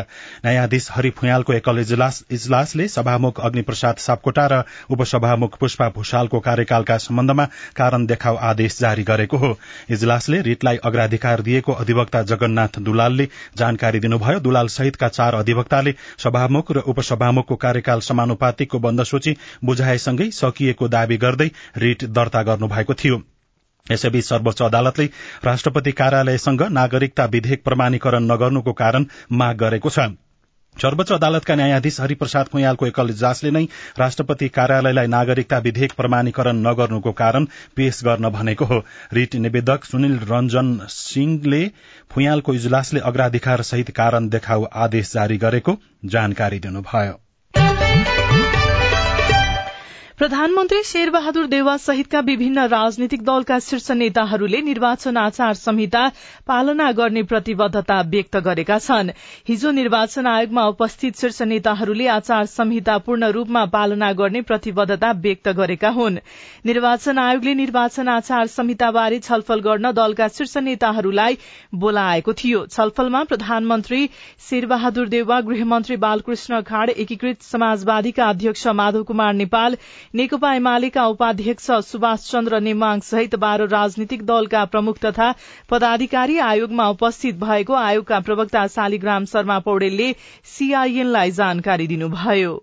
न्यायाधीश 0.45 0.87
हरि 0.91 1.09
फुयालको 1.11 1.53
एकल 1.53 1.79
इजलासले 1.79 2.87
सभामुख 2.89 3.39
अग्निप्रसाद 3.41 3.95
सापकोटा 3.97 4.45
र 4.47 4.63
उपसभामुख 4.89 5.57
पुष्पा 5.59 5.89
भूषालको 5.89 6.39
कार्यकालका 6.39 6.97
सम्बन्धमा 6.99 7.45
कारण 7.75 8.05
देखाउ 8.05 8.35
आदेश 8.43 8.79
जारी 8.79 9.03
गरेको 9.03 9.37
हो। 9.37 9.57
इजलासले 9.89 10.41
रिटलाई 10.43 10.77
अग्राधिकार 10.83 11.41
दिएको 11.41 11.73
अधिवक्ता 11.73 12.21
जगन्नाथ 12.23 12.79
दुलालले 12.79 13.27
जानकारी 13.57 13.99
दिनुभयो। 13.99 14.39
दुलाल 14.39 14.67
सहितका 14.69 15.07
चार 15.09 15.35
अधिवक्ताले 15.35 15.95
सभामुख 16.17 16.71
र 16.71 16.85
उपसभामुखको 16.87 17.55
कार्यकाल 17.57 17.99
समानुपातिकको 18.03 18.79
बन्दसूची 18.79 19.35
बुझाएसँगै 19.65 20.29
सकिएको 20.33 20.87
दावी 20.89 21.17
गर्दै 21.17 21.51
रिट 21.77 22.03
दर्ता 22.11 22.43
गर्नुभएको 22.43 22.93
थियो। 22.95 23.21
यसैबीच 23.91 24.25
सर्वोच्च 24.25 24.61
अदालतले 24.61 25.05
राष्ट्रपति 25.45 25.91
कार्यालयसँग 25.91 26.61
नागरिकता 26.71 27.25
विधेयक 27.25 27.63
प्रमाणीकरण 27.63 28.23
नगर्नुको 28.23 28.73
कारण 28.73 29.05
माग 29.31 29.57
गरेको 29.57 29.89
छ। 29.89 30.05
सर्वोच्च 30.75 31.11
अदालतका 31.11 31.55
न्यायाधीश 31.55 31.99
हरिप्रसाद 32.01 32.47
खुयालको 32.47 32.85
एकल 32.87 33.09
इजलासले 33.09 33.51
नै 33.51 33.63
राष्ट्रपति 33.99 34.47
कार्यालयलाई 34.49 35.07
नागरिकता 35.07 35.57
विधेयक 35.57 35.93
प्रमाणीकरण 35.93 36.63
नगर्नुको 36.67 37.11
कारण 37.11 37.45
पेश 37.75 37.99
गर्न 38.03 38.29
भनेको 38.29 38.65
हो। 38.65 38.79
रिट 39.13 39.35
निवेदक 39.37 39.85
सुनिल 39.85 40.17
रञ्जन 40.31 40.77
सिंहले 40.89 41.61
फुयालको 42.11 42.53
इजलासले 42.53 42.99
अग्राधिकार 43.11 43.61
सहित 43.63 43.89
कारण 43.91 44.29
देखाउ 44.29 44.65
आदेश 44.87 45.13
जारी 45.13 45.37
गरेको 45.37 45.77
जानकारी 46.05 46.59
दिनुभयो। 46.59 47.22
प्रधानमन्त्री 50.17 50.81
शेरबहादुर 50.85 51.45
देवा 51.47 51.75
सहितका 51.77 52.19
विभिन्न 52.21 52.65
राजनीतिक 52.69 53.21
दलका 53.25 53.57
शीर्ष 53.59 53.89
नेताहरूले 53.91 54.59
निर्वाचन 54.61 55.17
आचार 55.17 55.53
संहिता 55.53 56.01
पालना 56.47 56.91
गर्ने 56.99 57.23
प्रतिबद्धता 57.23 57.99
व्यक्त 58.09 58.37
गरेका 58.45 58.77
छन्। 58.79 59.09
हिजो 59.47 59.71
निर्वाचन 59.71 60.27
आयोगमा 60.27 60.65
उपस्थित 60.67 61.17
शीर्ष 61.17 61.41
नेताहरूले 61.43 62.07
आचार 62.07 62.45
संहिता 62.45 62.97
पूर्ण 63.05 63.29
रूपमा 63.33 63.63
पालना 63.73 64.11
गर्ने 64.13 64.41
प्रतिबद्धता 64.43 65.11
व्यक्त 65.23 65.49
गरेका 65.51 65.89
हुन्। 65.89 66.19
निर्वाचन 66.65 67.17
आयोगले 67.17 67.53
निर्वाचन 67.55 68.07
आचार 68.09 68.45
संहिताबारे 68.49 69.19
छलफल 69.21 69.59
गर्न 69.61 69.91
दलका 69.93 70.27
शीर्ष 70.29 70.55
नेताहरूलाई 70.59 71.37
बोलाएको 71.75 72.33
थियो। 72.35 72.65
छलफलमा 72.67 73.23
प्रधानमन्त्री 73.33 74.09
शेरबहादुर 74.49 75.07
देवा 75.09 75.41
गृहमन्त्री 75.49 75.97
बालकृष्ण 76.05 76.61
खाड़ 76.63 76.89
एकीकृत 76.91 77.41
समाजवादीका 77.43 78.29
अध्यक्ष 78.29 78.67
माधव 78.75 79.03
कुमार 79.03 79.33
नेपाल 79.33 79.77
नेकपा 80.15 80.53
एमालेका 80.55 81.05
उपाध्यक्ष 81.07 81.69
सुभाष 81.85 82.25
चन्द्र 82.31 82.59
नेमाङ 82.61 82.99
सहित 83.05 83.35
बाह्र 83.43 83.67
राजनीतिक 83.67 84.25
दलका 84.25 84.63
प्रमुख 84.73 84.97
तथा 85.05 85.29
पदाधिकारी 85.69 86.37
आयोगमा 86.47 86.87
उपस्थित 86.89 87.39
भएको 87.39 87.73
आयोगका 87.75 88.19
प्रवक्ता 88.27 88.65
शालिग्राम 88.75 89.25
शर्मा 89.31 89.57
पौडेलले 89.69 90.11
सीआईएनलाई 90.51 91.31
जानकारी 91.39 91.87
दिनुभयो। 91.87 92.53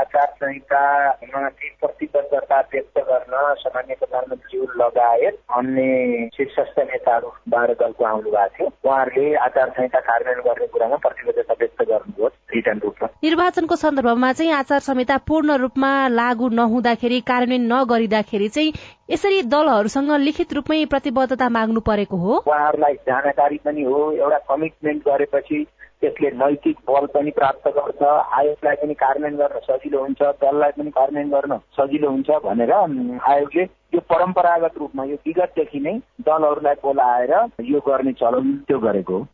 आचार 0.00 0.28
संहितामाथि 0.40 1.68
प्रतिबद्धता 1.80 2.60
व्यक्त 2.72 2.98
गर्न 2.98 3.34
सामान्य 3.58 3.94
प्रधानमन्त्रीज्यू 3.94 4.66
लगायत 4.76 5.38
अन्य 5.56 6.28
शीर्षस्थ 6.36 6.78
नेताहरू 6.80 7.28
बाह्र 7.48 7.74
दलको 7.80 8.04
आउनु 8.04 8.30
भएको 8.30 8.54
थियो। 8.58 8.68
उहाँहरूले 8.84 9.34
आचार 9.46 9.68
संहिता 9.70 10.00
कार्यान्वयन 10.00 10.44
गर्ने 10.48 10.66
कुरामा 10.66 10.96
प्रतिबद्धता 10.96 11.54
व्यक्त 11.60 11.82
गर्नुभयो 11.82 12.28
रिटर्न 12.54 12.78
रूपमा। 12.78 13.08
निर्वाचनको 13.24 13.76
सन्दर्भमा 13.76 14.32
चाहिँ 14.32 14.52
आचार 14.52 14.80
संहिता 14.80 15.16
पूर्ण 15.28 15.56
रूपमा 15.56 15.92
लागू 16.08 16.48
नहुँदाखेरि 16.48 17.20
कार्यान्वयन 17.20 17.72
नगरिँदाखेरि 17.72 18.48
चाहिँ 18.48 18.72
यसरी 19.10 19.42
दलहरूसँग 19.52 20.10
लिखित 20.20 20.52
रूपमै 20.52 20.84
प्रतिबद्धता 20.84 21.48
माग्नु 21.48 21.80
परेको 21.80 22.16
हो। 22.16 22.32
उहाँहरूलाई 22.46 22.94
जानकारी 23.08 23.58
पनि 23.64 23.82
हो 23.82 24.10
एउटा 24.12 24.38
कमिटमेन्ट 24.50 25.02
गरेपछि 25.08 25.66
त्यसले 26.02 26.30
नैतिक 26.36 26.76
बल 26.88 27.06
पनि 27.14 27.30
प्राप्त 27.30 27.68
गर्छ 27.68 28.02
आयोगलाई 28.38 28.76
पनि 28.76 28.94
कार्यान्वयन 28.94 29.36
गर्न 29.36 29.60
सजिलो 29.66 30.00
हुन्छ 30.00 30.22
दललाई 30.42 30.70
पनि 30.78 30.90
कार्यान्वयन 30.90 31.30
गर्न 31.30 31.58
सजिलो 31.76 32.10
हुन्छ 32.10 32.30
भनेर 32.44 32.72
आयोगले 32.72 33.62
यो 33.94 34.00
परम्परागत 34.10 34.78
रूपमा 34.78 35.04
यो 35.04 35.16
विगतदेखि 35.26 35.80
नै 35.80 35.94
दलहरूलाई 36.26 36.74
बोलाएर 36.82 37.34
यो 37.68 37.80
गर्ने 37.86 38.12
चलन 38.12 38.56
त्यो 38.68 38.78
गरेको 38.78 39.18
हो। 39.18 39.26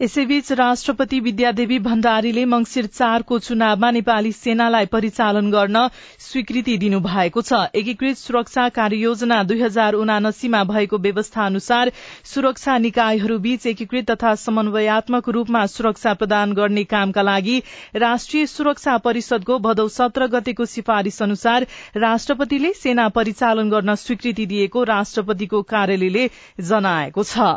यसैबीच 0.00 0.50
राष्ट्रपति 0.52 1.18
विद्यादेवी 1.20 1.78
भण्डारीले 1.78 2.44
मंगिर 2.44 2.86
चारको 2.88 3.38
चुनावमा 3.38 3.90
नेपाली 3.90 4.30
सेनालाई 4.32 4.86
परिचालन 4.86 5.50
गर्न 5.50 5.88
स्वीकृति 6.18 6.76
दिनुभएको 6.78 7.42
छ। 7.42 7.58
एकीकृत 7.74 8.16
सुरक्षा 8.16 8.68
कार्ययोजना 8.76 9.42
दुई 9.42 9.60
हजार 9.62 9.94
उनासीमा 9.94 10.62
भएको 10.64 10.98
व्यवस्था 10.98 11.46
अनुसार 11.46 11.92
सुरक्षा 12.24 12.78
निकायहरूबीच 12.78 13.66
एकीकृत 13.66 14.10
तथा 14.10 14.34
समन्वयात्मक 14.38 15.28
रूपमा 15.28 15.66
सुरक्षा 15.66 16.14
प्रदान 16.14 16.52
गर्ने 16.52 16.84
कामका 16.84 17.22
लागि 17.22 17.62
राष्ट्रिय 17.96 18.46
सुरक्षा 18.46 18.96
परिषदको 19.06 19.58
भदौ 19.58 19.88
सत्र 19.88 20.26
गतेको 20.28 20.64
सिफारिश 20.68 21.22
अनुसार 21.22 21.66
राष्ट्रपतिले 21.96 22.72
सेना 22.72 23.08
परिचालन 23.18 23.70
गर्न 23.70 23.94
स्वीकृति 23.98 24.46
दिएको 24.46 24.84
राष्ट्रपतिको 24.94 25.62
कार्यालयले 25.74 26.30
जनाएको 26.62 27.24
छ। 27.24 27.56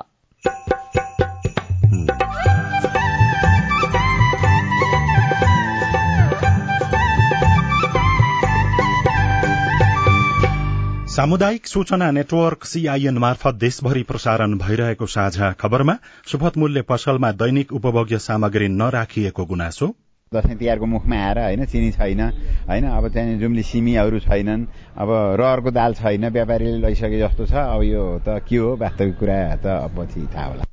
सामुदायिक 11.11 11.67
सूचना 11.67 12.09
नेटवर्क 12.11 12.65
सीआईएन 12.65 13.17
मार्फत 13.17 13.55
देशभरि 13.55 14.03
प्रसारण 14.03 14.53
भइरहेको 14.57 15.05
साझा 15.05 15.51
खबरमा 15.59 15.95
सुपथ 16.31 16.57
मूल्य 16.57 16.81
पसलमा 16.81 17.31
दैनिक 17.31 17.73
उपभोग्य 17.73 18.17
सामग्री 18.17 18.67
नराखिएको 18.71 19.45
गुनासो। 19.45 19.87
दसैँ 20.31 20.57
तिहारको 20.57 20.85
मुखमा 20.85 21.15
आएर 21.17 21.39
होइन 21.39 21.65
चिनी 21.65 21.91
छैन 21.91 22.21
होइन 22.69 22.87
अब 22.87 23.07
त्यहाँनिर 23.11 23.39
जुम्ली 23.39 23.63
सिमीहरू 23.63 24.19
छैनन् 24.23 24.65
अब 24.97 25.09
रहरको 25.41 25.71
दाल 25.71 25.93
छैन 25.99 26.29
व्यापारीले 26.29 26.79
लैसके 26.79 27.19
जस्तो 27.19 27.45
छ 27.45 27.53
अब 27.67 27.83
यो 27.83 28.03
त 28.23 28.39
के 28.47 28.55
हो 28.55 28.75
वास्तविक 28.79 29.17
कुरा 29.19 29.39
त 29.55 29.91
पछि 29.91 30.27
थाहा 30.31 30.45
होला। 30.45 30.63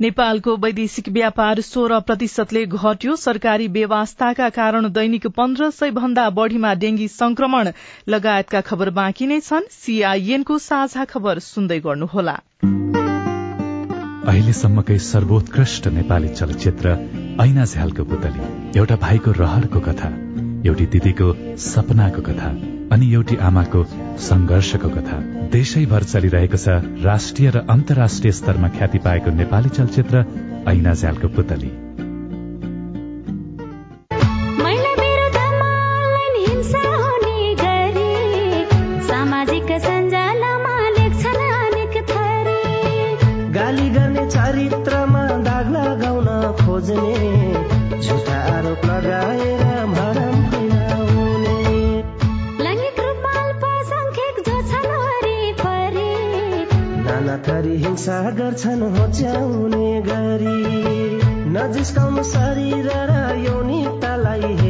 नेपालको 0.00 0.56
वैदेशिक 0.56 1.08
व्यापार 1.08 1.60
सोह्र 1.60 2.00
प्रतिशतले 2.00 2.66
घट्यो। 2.66 3.16
सरकारी 3.16 3.68
व्यवस्थाका 3.68 4.48
कारण 4.48 4.88
दैनिक 4.92 5.26
पन्ध्र 5.26 5.70
सय 5.70 5.90
भन्दा 5.90 6.28
बढ़ीमा 6.30 6.74
डेंगी 6.74 7.08
संक्रमण। 7.08 7.70
लगायतका 8.08 8.60
खबर 8.60 8.90
बाँकी 8.90 9.26
नै 9.26 9.40
छन्। 9.40 9.70
सीआईएनको 9.70 10.58
साझा 10.58 11.04
खबर 11.04 11.38
सुन्दै 11.38 11.80
गर्नुहोला। 11.80 12.36
अहिलेसम्मकै 14.28 14.98
सर्वोत्कृष्ट 14.98 15.88
नेपाली 15.88 16.28
चलचित्र 16.28 16.96
ऐना 17.40 17.64
झ्यालको 17.64 18.04
पुतली। 18.04 18.78
एउटा 18.78 18.96
भाइको 18.96 19.32
रहरको 19.32 19.80
कथा 19.80 20.08
एउटी 20.66 20.86
दिदीको 20.86 21.34
सपनाको 21.56 22.22
कथा। 22.22 22.75
अनि 22.92 23.12
एउटी 23.12 23.36
आमाको 23.36 23.84
संघर्षको 24.18 24.88
कथा। 24.88 25.16
देशैभर 25.52 26.02
चलिरहेको 26.02 26.56
छ 26.56 26.68
राष्ट्रिय 27.04 27.50
र 27.50 27.64
अन्तर्राष्ट्रिय 27.70 28.32
स्तरमा 28.32 28.68
ख्याति 28.68 28.98
पाएको 28.98 29.30
नेपाली 29.30 29.68
चलचित्र 29.68 30.24
ऐना 30.68 30.94
झ्यालको 30.94 31.28
पुतली 31.28 31.70
गाली 43.56 43.88
गर्ने 43.90 44.26
चरित्रमा 44.30 45.26
दाग 45.46 45.70
लगाउन 45.76 46.28
खोज्ने 46.64 47.35
हिंसा 57.76 58.30
गर्छन् 58.30 58.82
होच्याउने 58.96 59.88
गरी। 60.00 60.60
नजिस्काउनु 61.52 62.22
शरीर 62.22 62.88
र 63.10 63.12
यौनिकतालाई 63.38 64.40
हेरी 64.40 64.65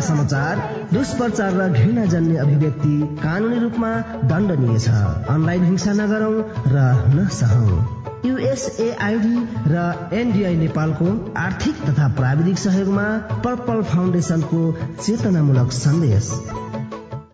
समाचार 0.00 0.58
दुष्प्रचार 0.92 1.52
र 1.54 1.68
घृणा 1.68 2.04
जन्य 2.04 2.36
अभिव्यक्ति 2.36 2.94
कानूनी 3.22 3.58
रूपमा 3.58 3.90
दण्डनीय 4.24 4.78
छ। 4.78 4.88
अनलाइन 5.28 5.64
हिंसा 5.64 5.92
नगरौं 5.92 6.36
र 6.66 6.84
नसहौं 7.14 7.78
युएसएआईडी 8.24 9.36
र 9.66 9.84
एनडीआई 10.12 10.56
नेपालको 10.56 11.06
आर्थिक 11.36 11.84
तथा 11.84 12.08
प्राविधिक 12.16 12.58
सहयोगमा 12.58 13.06
पर्पल 13.44 13.82
फाउन्डेशनको 13.82 14.60
चेतनामूलक 15.02 15.72
सन्देश। 15.72 16.32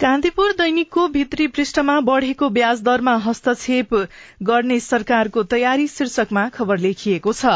कान्तिपुर 0.00 0.50
दैनिकको 0.52 1.06
भित्री 1.08 1.46
पृष्ठमा 1.48 2.00
बढ़ेको 2.06 2.48
ब्याज 2.50 2.80
दरमा 2.84 3.14
हस्तक्षेप 3.24 3.94
गर्ने 4.42 4.78
सरकारको 4.80 5.42
तयारी 5.44 5.86
शीर्षकमा 5.88 6.42
खबर 6.48 6.78
लेखिएको 6.78 7.32
छ। 7.32 7.52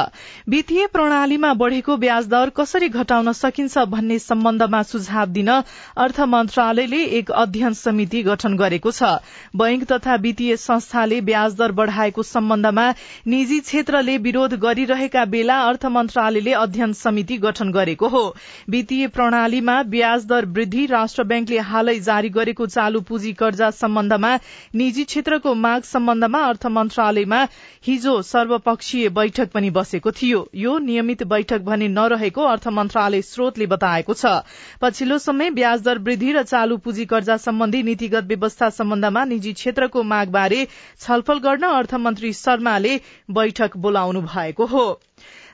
वित्तीय 0.49 0.87
प्रणालीमा 0.87 1.53
बढ़ेको 1.55 1.97
ब्याज 1.97 2.29
दर 2.29 2.51
कसरी 2.57 2.89
घटाउन 2.91 3.33
सकिन्छ 3.33 3.85
भन्ने 3.91 4.19
सम्बन्धमा 4.19 4.83
सुझाव 4.85 5.27
दिन 5.31 5.49
अर्थ 5.49 6.21
मन्त्रालयले 6.29 7.03
एक 7.19 7.31
अध्ययन 7.43 7.75
समिति 7.83 8.23
गठन 8.23 8.57
गरेको 8.57 8.91
छ। 8.93 9.13
बैंक 9.55 9.85
तथा 9.93 10.15
वित्तीय 10.23 10.57
संस्थाले 10.57 11.21
ब्याज 11.29 11.55
दर 11.57 11.77
बढ़ाएको 11.83 12.23
सम्बन्धमा 12.23 12.89
निजी 13.27 13.61
क्षेत्रले 13.61 14.17
विरोध 14.21 14.55
गरिरहेका 14.65 15.25
बेला 15.27 15.61
अर्थ 15.67 15.87
मन्त्रालयले 15.91 16.57
अध्ययन 16.63 16.93
समिति 17.03 17.39
गठन 17.45 17.73
गरेको 17.73 18.09
हो। 18.09 18.25
वित्तीय 18.71 19.07
प्रणालीमा 19.11 19.83
ब्याज 19.93 20.27
दर 20.27 20.51
वृद्धि 20.57 20.87
राष्ट्र 20.89 21.25
ब्याङ्कले 21.27 21.69
हालै 21.69 21.99
जारी 22.01 22.29
गरेको 22.31 22.67
चालू 22.69 23.01
पुँजी 23.03 23.33
कर्जा 23.35 23.71
सम्बन्धमा 23.73 24.33
निजी 24.75 25.05
क्षेत्रको 25.05 25.55
माग 25.57 25.83
सम्बन्धमा 25.85 26.41
अर्थ 26.45 26.67
मन्त्रालयमा 26.69 27.41
हिजो 27.87 28.15
सर्वपक्षीय 28.23 29.09
बैठक 29.11 29.51
पनि 29.51 29.71
बसेको 29.71 30.11
थियो। 30.13 30.41
यो 30.57 30.79
नियमित 30.81 31.23
बैठक 31.27 31.61
भने 31.63 31.89
नरहेको 31.91 32.45
अर्थ 32.47 32.69
मन्त्रालय 32.71 33.23
स्रोतले 33.23 33.67
बताएको 33.67 34.15
छ। 34.15 34.35
पछिल्लो 34.83 35.19
समय 35.21 35.51
ब्याज 35.51 35.83
दर 35.83 35.99
वृद्धि 36.01 36.33
र 36.33 36.43
चालू 36.45 36.77
पुँजी 36.79 37.05
कर्जा 37.07 37.37
सम्बन्धी 37.39 37.83
नीतिगत 37.83 38.25
व्यवस्था 38.27 38.71
सम्बन्धमा 38.71 39.25
निजी 39.25 39.53
क्षेत्रको 39.53 40.03
मागबारे 40.05 40.67
छलफल 41.01 41.39
गर्न 41.41 41.65
अर्थमन्त्री 41.73 42.33
शर्माले 42.35 43.01
बैठक 43.31 43.77
बोलाउनु 43.77 44.21
भएको 44.23 44.67
हो। 44.67 44.87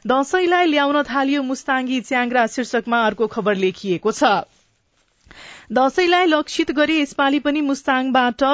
दशैंलाई 0.06 0.66
ल्याउन 0.66 1.02
थालियो 1.02 1.42
मुस्ताङ्गी 1.42 2.00
च्याङ्ग्रा 2.00 2.47
शीर्षकमा 2.49 2.99
अर्को 3.06 3.26
खबर 3.28 3.54
लेखिएको 3.56 4.12
छ। 4.12 4.23
दशैंलाई 5.71 6.26
लक्षित 6.26 6.71
गरी 6.73 6.99
यसपालि 7.00 7.40
पनि 7.40 7.61
मुस्ताङबाट 7.64 8.45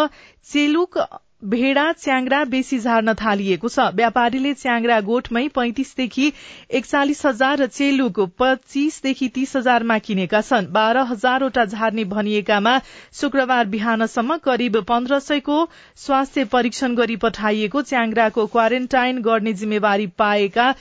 चेलुक 0.46 0.98
भेडा 1.42 1.84
च्याङ्ग्रा 1.94 2.42
बेसी 2.50 2.78
झार्न 2.78 3.12
थालिएको 3.20 3.68
छ। 3.68 3.86
व्यापारीले 3.94 4.52
च्याङ्ग्रा 4.54 4.98
गोठमै 5.06 5.42
पैंतिसदेखि 5.54 6.26
एकचालिस 6.70 7.24
हजार 7.26 7.58
र 7.58 7.66
चेलुक 7.68 8.20
पच्चीसदेखि 8.38 9.28
तीस 9.34 9.56
हजारमा 9.56 9.98
किनेका 10.06 10.40
छन्। 10.42 10.70
बाह्र 10.72 11.04
हजारवटा 11.10 11.64
झार्ने 11.66 12.04
भनिएकामा 12.14 12.76
शुक्रबार 13.20 13.66
बिहानसम्म 13.74 14.36
करिब 14.44 14.80
पन्ध्र 14.86 15.18
सयको 15.20 15.58
स्वास्थ्य 15.98 16.44
परीक्षण 16.54 16.94
गरी 16.94 17.16
पठाइएको 17.26 17.82
च्याङ्ग्राको 17.92 18.46
क्वारेन्टाइन 18.48 19.22
गर्ने 19.22 19.52
जिम्मेवारी 19.60 20.06
पाएका 20.18 20.72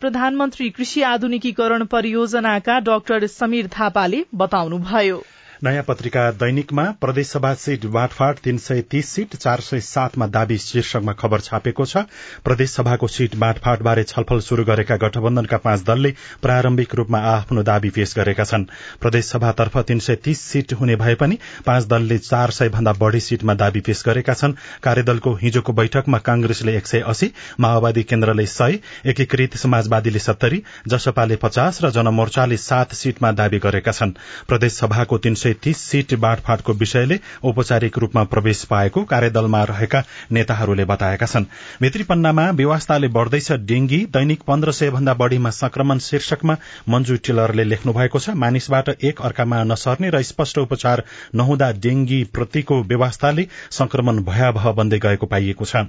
प्रधानमन्त्री 0.00 0.70
कृषि 0.70 1.02
आधुनिकीकरण 1.08 1.84
परियोजनाका 1.92 2.80
डाक्टर 2.88 3.26
समीर 3.32 3.76
थापाले 3.78 4.24
बताउनुभयो। 4.34 5.22
नयाँ 5.64 5.82
पत्रिका 5.82 6.30
दैनिकमा 6.32 6.82
प्रदेशसभा 7.00 7.52
सीट 7.54 7.84
बाँडफाँड 7.86 8.38
तीन 8.44 8.58
सय 8.58 8.80
तीस 8.90 9.08
सीट 9.08 9.34
चार 9.36 9.60
सय 9.60 9.80
सातमा 9.80 10.26
दावी 10.26 10.56
शीर्षकमा 10.58 11.12
खबर 11.12 11.40
छापेको 11.40 11.84
छ। 11.84 11.96
प्रदेशसभाको 12.44 13.08
सीट 13.08 13.34
बाँडफाँडबारे 13.36 14.04
छलफल 14.04 14.40
शुरू 14.40 14.64
गरेका 14.64 14.96
गठबन्धनका 14.96 15.56
पाँच 15.56 15.82
दलले 15.84 16.10
प्रारम्भिक 16.42 16.94
रूपमा 16.94 17.18
आफ्नो 17.32 17.62
दावी 17.62 17.90
पेश 17.90 18.14
गरेका 18.16 18.44
छन्। 18.44 18.64
प्रदेशसभातर्फ 19.00 19.76
तीन 19.88 19.98
सय 19.98 20.16
तीस 20.16 20.40
सीट 20.42 20.72
हुने 20.80 20.96
भए 20.96 21.14
पनि 21.14 21.38
पाँच 21.66 21.86
दलले 21.86 22.18
चार 22.20 22.50
सय 22.50 22.68
भन्दा 22.70 22.92
बढ़ी 22.96 23.20
सीटमा 23.20 23.54
दावी 23.54 23.80
पेश 23.82 24.02
गरेका 24.06 24.34
छन्। 24.34 24.54
कार्यदलको 24.82 25.34
हिजोको 25.42 25.72
बैठकमा 25.72 26.18
कांग्रेसले 26.20 26.76
एक 26.76 26.86
सय 26.86 27.00
अस्सी 27.06 27.30
माओवादी 27.60 28.02
केन्द्रले 28.04 28.46
सय 28.46 28.78
एकीकृत 29.06 29.56
समाजवादीले 29.58 30.18
सत्तरी 30.20 30.62
जसपाले 30.88 31.36
पचास 31.36 31.84
र 31.84 31.90
जनमोर्चाले 31.90 32.56
सात 32.58 32.94
सीटमा 32.94 33.32
दावी 33.34 33.58
गरेका 33.60 33.92
छन्। 33.92 34.16
प्रदेशसभाको 34.48 35.18
तीन 35.18 35.34
सय 35.34 35.48
तीस 35.54 35.78
सीट 35.80 36.14
बाँडफाँडको 36.14 36.72
विषयले 36.72 37.18
औपचारिक 37.44 37.98
रूपमा 37.98 38.24
प्रवेश 38.24 38.64
पाएको 38.64 39.04
कार्यदलमा 39.04 39.62
रहेका 39.64 40.02
नेताहरूले 40.32 40.84
बताएका 40.84 41.26
छन्। 41.26 41.44
भित्री 41.80 42.04
पन्नामा 42.04 42.50
व्यवस्थाले 42.50 43.08
बढ़दैछ 43.08 43.52
डेंगी 43.52 43.98
दैनिक 44.10 44.42
पन्ध्र 44.42 44.72
सय 44.72 44.90
भन्दा 44.90 45.14
बढ़ीमा 45.14 45.50
संक्रमण 45.50 45.98
शीर्षकमा 45.98 46.56
मञ्जु 46.88 47.16
टिलरले 47.16 47.64
लेख्नु 47.64 47.92
भएको 47.92 48.18
छ 48.18 48.36
मानिसबाट 48.36 48.88
एक 48.88 49.20
अर्कामा 49.20 49.62
नसर्ने 49.64 50.10
र 50.10 50.22
स्पष्ट 50.22 50.58
उपचार 50.58 51.04
नहुँदा 51.34 51.72
डेंगी 51.78 52.22
प्रतिको 52.34 52.82
व्यवस्थाले 52.82 53.46
संक्रमण 53.70 54.22
भयावह 54.24 54.70
बन्दै 54.72 54.98
गएको 54.98 55.26
पाइएको 55.26 55.64
छ। 55.64 55.86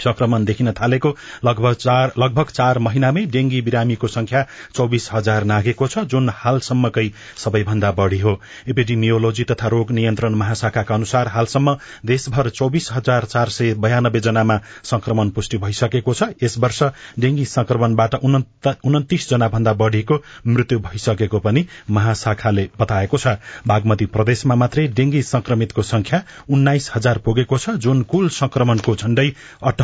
संक्रमण 0.00 0.44
देखिन 0.44 0.72
थालेको 0.72 1.14
लगभग 1.44 1.74
चार 1.76 2.12
लगभग 2.18 2.50
चार 2.50 2.78
महिनामै 2.80 3.24
डेंगी 3.28 3.60
बिरामीको 3.62 4.06
संख्या 4.08 4.44
चौविस 4.74 5.08
हजार 5.12 5.44
नागेको 5.44 5.86
छ 5.86 6.04
जुन 6.10 6.30
हालसम्मकै 6.34 7.08
सबैभन्दा 7.36 7.90
बढ़ी 7.92 8.18
हो। 8.20 8.32
एपिडिमियोलोजी 8.68 9.44
तथा 9.44 9.68
रोग 9.68 9.90
नियन्त्रण 9.92 10.34
महाशाखाका 10.34 10.94
अनुसार 10.94 11.28
हालसम्म 11.28 11.76
देशभर 12.06 12.48
चौविस 12.50 12.88
हजार 12.92 13.24
चार 13.26 13.48
सय 13.50 13.74
बयानब्बे 13.80 14.20
जनामा 14.20 14.56
संक्रमण 14.84 15.30
पुष्टि 15.30 15.58
भइसकेको 15.58 16.14
छ। 16.14 16.28
यस 16.42 16.58
वर्ष 16.58 16.82
डेंगी 17.20 17.44
संक्रमणबाट 17.46 18.14
उन्तिस 18.14 19.28
जना 19.30 19.48
भन्दा 19.48 19.72
बढ़ीको 19.74 20.18
मृत्यु 20.48 20.78
भइसकेको 20.80 21.38
पनि 21.40 21.66
महाशाखाले 21.90 22.68
बताएको 22.80 23.18
छ। 23.18 23.36
बागमती 23.66 24.06
प्रदेशमा 24.08 24.54
मात्रै 24.54 24.86
डेंगी 24.90 25.22
संक्रमितको 25.24 25.82
संख्या 25.84 26.22
उन्नाइस 26.50 26.90
हजार 26.94 27.18
पुगेको 27.24 27.58
छ 27.58 27.70
जुन 27.80 28.02
कुल 28.10 28.28
संक्रमणको 28.30 28.94
झण्डै 28.96 29.28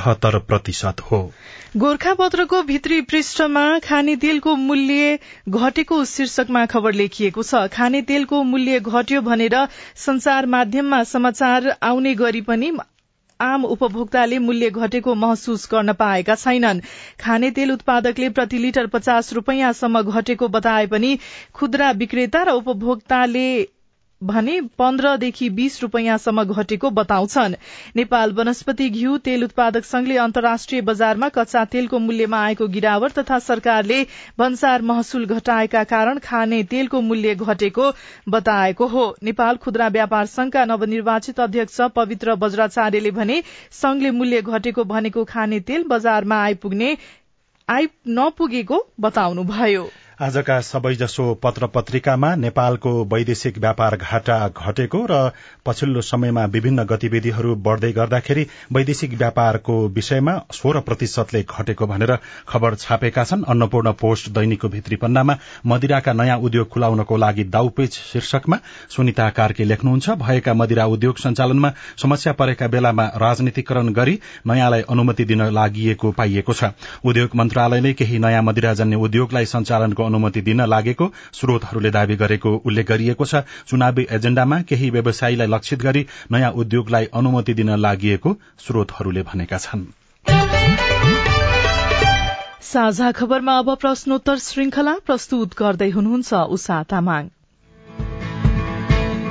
अठहत्तर 0.06 0.38
प्रतिशत 0.48 1.00
हो। 1.00 1.18
गोर्खापत्रको 1.76 2.62
भित्री 2.62 3.00
पृष्ठमा 3.02 3.78
खाने 3.78 4.14
तेलको 4.16 4.54
मूल्य 4.56 5.18
घटेको 5.50 6.04
शीर्षकमा 6.06 6.64
खबर 6.66 6.92
लेखिएको 6.94 7.42
छ। 7.42 7.66
खाने 7.68 8.02
तेलको 8.02 8.42
मूल्य 8.44 8.80
घट्यो 8.80 9.20
भनेर 9.20 9.56
संचार 9.96 10.46
माध्यममा 10.46 11.02
समाचार 11.04 11.68
आउने 11.82 12.14
गरी 12.14 12.40
पनि 12.42 12.72
आम 13.40 13.64
उपभोक्ताले 13.66 14.38
मूल्य 14.38 14.70
घटेको 14.70 15.14
महसुस 15.14 15.68
गर्न 15.72 15.92
पाएका 15.92 16.34
छैनन्। 16.36 16.80
खाने 17.20 17.50
तेल 17.50 17.72
उत्पादकले 17.72 18.28
प्रति 18.30 18.58
लिटर 18.58 18.86
पचास 18.86 19.32
रूपियाँसम्म 19.32 20.02
घटेको 20.02 20.48
बताए 20.48 20.86
पनि 20.86 21.18
खुद्रा 21.54 21.90
विक्रेता 21.98 22.42
र 22.42 22.50
उपभोक्ताले 22.52 23.48
भने 24.22 24.60
पन्ध्रदेखि 24.78 25.48
बीस 25.50 25.80
रूपियाँसम्म 25.82 26.44
घटेको 26.44 26.90
बताउँछन्। 26.90 27.54
नेपाल 27.96 28.32
वनस्पति 28.32 28.88
घिउ 28.90 29.16
तेल 29.18 29.44
उत्पादक 29.44 29.84
संघले 29.84 30.16
अन्तर्राष्ट्रिय 30.16 30.80
बजारमा 30.82 31.28
कच्चा 31.28 31.64
तेलको 31.64 31.98
मूल्यमा 31.98 32.38
आएको 32.38 32.66
गिरावट 32.68 33.12
तथा 33.12 33.38
सरकारले 33.38 34.02
भन्सार 34.38 34.82
महसुल 34.82 35.26
घटाएका 35.26 35.82
कारण 35.84 36.18
खाने 36.18 36.62
तेलको 36.64 37.00
मूल्य 37.00 37.34
घटेको 37.34 37.90
बताएको 38.28 38.86
हो। 38.86 39.04
नेपाल 39.22 39.56
खुद्रा 39.56 39.88
व्यापार 39.88 40.26
संघका 40.26 40.64
नवनिर्वाचित 40.64 41.40
अध्यक्ष 41.40 41.80
पवित्र 41.96 42.34
बज्राचार्यले 42.36 43.10
भने 43.10 43.42
संघले 43.72 44.10
मूल्य 44.10 44.42
घटेको 44.42 44.84
भनेको 44.86 45.24
खाने 45.24 45.60
तेल 45.60 45.84
बजारमा 45.88 46.42
आइपुग्ने 46.42 46.96
आइ 47.68 47.86
नपुगेको 48.08 48.86
बताउनुभयो। 49.00 49.88
आजका 50.20 50.60
सबैजसो 50.60 51.24
पत्र 51.42 51.66
पत्रिकामा 51.66 52.28
नेपालको 52.34 52.90
वैदेशिक 53.04 53.58
व्यापार 53.58 53.96
घाटा 53.96 54.36
घटेको 54.48 55.00
र 55.10 55.16
पछिल्लो 55.66 56.00
समयमा 56.00 56.44
विभिन्न 56.46 56.84
गतिविधिहरू 56.84 57.54
बढ़दै 57.56 57.90
गर्दाखेरि 57.92 58.46
वैदेशिक 58.72 59.14
व्यापारको 59.14 59.76
विषयमा 59.88 60.34
सोह्र 60.52 60.80
प्रतिशतले 60.80 61.42
घटेको 61.42 61.86
भनेर 61.86 62.16
खबर 62.48 62.74
छापेका 62.76 63.24
छन्। 63.24 63.42
अन्नपूर्ण 63.44 63.92
पोस्ट 64.00 64.30
दैनिकको 64.32 64.68
भित्री 64.68 64.96
पन्नामा 64.96 65.36
मदिराका 65.66 66.12
नयाँ 66.12 66.38
उद्योग 66.40 66.68
खुलाउनको 66.68 67.16
लागि 67.16 67.44
दाउपेच 67.50 67.92
शीर्षकमा 67.92 68.58
सुनिता 68.96 69.28
कार्के 69.36 69.64
लेख्नुहुन्छ। 69.64 70.16
भएका 70.16 70.54
मदिरा 70.54 70.86
उद्योग 70.86 71.18
सञ्चालनमा 71.18 71.72
समस्या 72.02 72.32
परेका 72.32 72.68
बेलामा 72.68 73.06
राजनीतिकरण 73.18 73.92
गरी 73.92 74.18
नयाँलाई 74.46 74.88
अनुमति 74.88 75.24
दिन 75.26 75.44
लागि 75.52 75.96
पाइएको 76.00 76.52
छ। 76.54 76.72
उद्योग 77.04 77.36
मन्त्रालयले 77.36 77.92
केही 77.92 78.18
नयाँ 78.18 78.42
मदिराजन्य 78.42 79.04
उद्योगलाई 79.04 79.46
सञ्चालनको 79.46 80.04
अनुमति 80.06 80.40
दिन 80.40 80.64
लागेको 80.64 81.10
स्रोतहरूले 81.32 81.90
दावी 81.90 82.16
गरेको 82.16 82.56
उल्लेख 82.64 82.86
गरिएको 82.88 83.24
छ। 83.24 83.44
चुनावी 83.68 84.06
एजेण्डामा 84.10 84.60
केही 84.62 84.90
व्यवसायीलाई 84.90 85.46
लक्षित 85.46 85.82
गरी 85.82 86.06
नयाँ 86.32 86.50
उद्योगलाई 86.52 87.04
अनुमति 87.14 87.54
दिन 87.54 87.76
लागि 87.76 88.18
स्रोतहरूले 88.58 89.22
भनेका 89.22 89.58
छन्। 89.58 89.86
साझा 92.66 93.10
खबरमा 93.12 93.58
अब 93.58 93.74
प्रश्नोत्तर 93.74 94.38
श्रृंखला 94.38 94.94
प्रस्तुत 95.06 95.54
गर्दै 95.58 95.90
हुनुहुन्छ 95.90 96.34
उषा 96.34 96.82
तामाङ। 96.82 97.28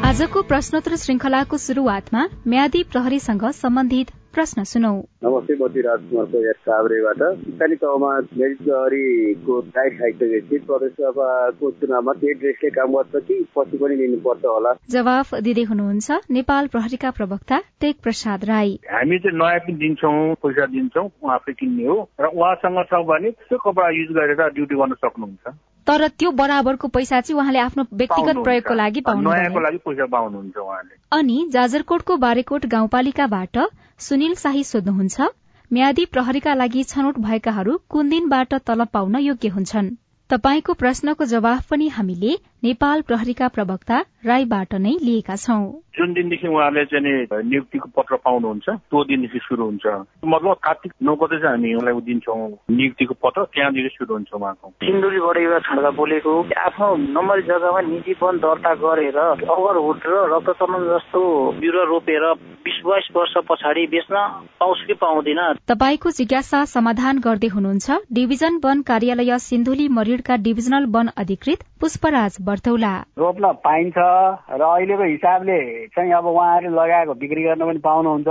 आजको 0.06 0.42
प्रश्नोत्तर 0.42 0.96
श्रृंखलाको 0.96 1.58
शुरूआतमा 1.58 2.22
म्यादी 2.48 2.84
प्रहरीसँग 2.84 3.44
सम्बन्धित 3.52 4.12
प्रश्न 4.36 4.64
सुनौ। 4.64 4.92
नमस्ते 5.24 5.54
म 5.56 5.68
चाहिँ 5.68 5.84
राजकुमार 5.84 6.26
परियार 6.26 6.58
काभ्रेबाट। 6.68 7.22
स्थानीय 7.56 7.78
तहमा 7.84 8.10
मेरिट 8.40 8.58
प्रहरीको 8.64 9.60
टाइट 9.76 9.94
खाइसकेपछि 10.00 10.58
प्रदेश 10.68 10.92
सभाको 10.92 11.72
चुनावमा 11.80 12.14
त्यही 12.14 12.34
ड्रेसले 12.34 12.70
काम 12.70 12.92
गर्छ 12.96 13.24
कि 13.28 13.36
पछि 13.56 13.78
पनि 13.78 13.96
लिनुपर्छ 13.96 14.46
होला? 14.46 14.74
जवाफ 14.92 15.34
दिँदै 15.46 15.64
हुनुहुन्छ 15.72 16.20
नेपाल 16.32 16.68
प्रहरीका 16.68 17.12
प्रवक्ता 17.12 17.62
टेक 17.82 17.96
प्रसाद 18.04 18.46
राई। 18.46 18.80
हामी 18.92 19.20
चाहिँ 19.20 19.38
नयाँ 19.40 19.60
पनि 19.60 19.76
दिन्छौँ 19.84 20.36
पैसा 20.44 20.66
दिन्छौँ 20.76 21.06
उहाँले 21.24 21.54
किन्ने 21.54 21.86
हो। 21.88 21.98
र 22.20 22.26
उहाँसँग 22.36 22.84
छ 22.92 23.02
भने 23.08 23.32
त्यो 23.32 23.58
कपडा 23.66 23.90
युज 24.00 24.12
गरेर 24.20 24.42
ड्युटी 24.52 24.76
गर्न 24.76 24.94
सक्नुहुन्छ। 25.06 25.56
तर 25.88 26.08
त्यो 26.08 26.32
बराबरको 26.32 26.88
पैसा 26.88 27.22
चाहिँ 27.22 27.40
उहाँले 27.40 27.60
आफ्नो 27.60 27.84
व्यक्तिगत 27.94 28.44
प्रयोगको 28.44 28.74
लागि 28.74 29.02
पाउनुहुन्छ 29.02 30.58
अनि 31.12 31.48
जाजरकोटको 31.52 32.16
बारेकोट 32.18 32.66
गाउँपालिकाबाट 32.66 33.58
सुनिल 34.00 34.36
शाही 34.36 34.64
सोध्नुहुन्छ 34.64 35.22
म्यादी 35.72 36.06
प्रहरीका 36.06 36.54
लागि 36.54 36.84
छनौट 36.84 37.20
भएकाहरू 37.20 37.78
कुन 37.90 38.10
दिनबाट 38.10 38.54
तलब 38.54 38.88
पाउन 38.88 39.16
योग्य 39.16 39.50
हुन्छन्? 39.50 39.90
तपाईँको 40.30 40.74
प्रश्नको 40.74 41.26
जवाफ 41.26 41.70
पनि 41.70 41.88
हामीले 41.88 42.38
नेपाल 42.66 43.02
प्रहरीका 43.02 43.48
प्रवक्ता 43.48 43.98
राईबाट 44.26 44.74
नै 44.76 44.94
लिएका 45.02 45.36
छौं। 45.36 45.64
जुन 45.96 46.14
दिनदेखि 46.14 46.48
उहाँले 46.48 46.84
चाहिँ 46.86 47.04
नि 47.06 47.12
नियुक्तिको 47.50 47.90
पत्र 47.98 48.16
पाउनुहुन्छ 48.26 48.68
त्यो 48.70 49.04
दिनदेखि 49.04 49.40
सुरु 49.40 49.66
हुन्छ। 49.66 49.86
मतलब 50.26 50.58
कार्तिक 50.66 50.94
नौ 51.02 51.16
गते 51.16 51.38
चाहिँ 51.40 51.56
हामी 51.56 51.74
उहाँलाई 51.74 52.02
दिन्छौँ 52.08 52.38
नियुक्तिको 52.72 53.14
पत्र 53.24 53.44
त्यहाँदेखि 53.54 53.92
सुरु 53.98 54.14
हुन्छ 54.14 54.34
उहाँको। 54.34 54.70
सिन्धुलीबाट 54.82 55.38
एउटा 55.38 55.60
छड्का 55.68 55.92
बोलेको 56.00 56.34
आफ्नो 56.66 56.90
नम्बरी 57.16 57.42
जग्गामा 57.42 57.82
निजी 57.92 58.14
वन 58.22 58.38
दर्ता 58.42 58.74
गरेर 58.82 59.20
ओभरहुड 59.46 60.00
र 60.06 60.26
रक्तचमन 60.34 60.82
जस्तो 60.90 61.22
बिरुवा 61.62 61.84
रोपेर 61.86 62.26
बिस 62.66 62.82
बाइस 62.86 63.08
वर्ष 63.16 63.34
पछाडि 63.50 63.86
बेच्न 63.94 64.16
पाउँछु 64.60 64.88
कि 64.88 64.94
पाउँदिन। 65.06 65.42
तपाईँको 65.70 66.10
जिज्ञासा 66.18 66.66
समाधान 66.66 67.20
गर्दै 67.20 67.54
हुनुहुन्छ 67.54 68.02
डिभिजन 68.12 68.60
वन 68.66 68.82
कार्यालय 68.90 69.38
सिन्धुली 69.46 69.88
मरिडका 69.94 70.36
डिभिजनल 70.42 70.92
वन 70.98 71.14
अधिकृत 71.18 71.64
पुष्पराज 71.82 72.38
बर्तौला 72.56 72.94
रोप्न 73.20 73.52
पाइन्छ 73.68 73.98
र 73.98 74.62
अहिलेको 74.64 75.04
हिसाबले 75.04 75.60
चाहिँ 75.92 76.12
अब 76.14 76.26
उहाँहरूले 76.26 76.76
लगाएको 76.76 77.14
बिक्री 77.22 77.44
गर्न 77.44 77.62
पनि 77.68 77.80
पाउनुहुन्छ 77.84 78.28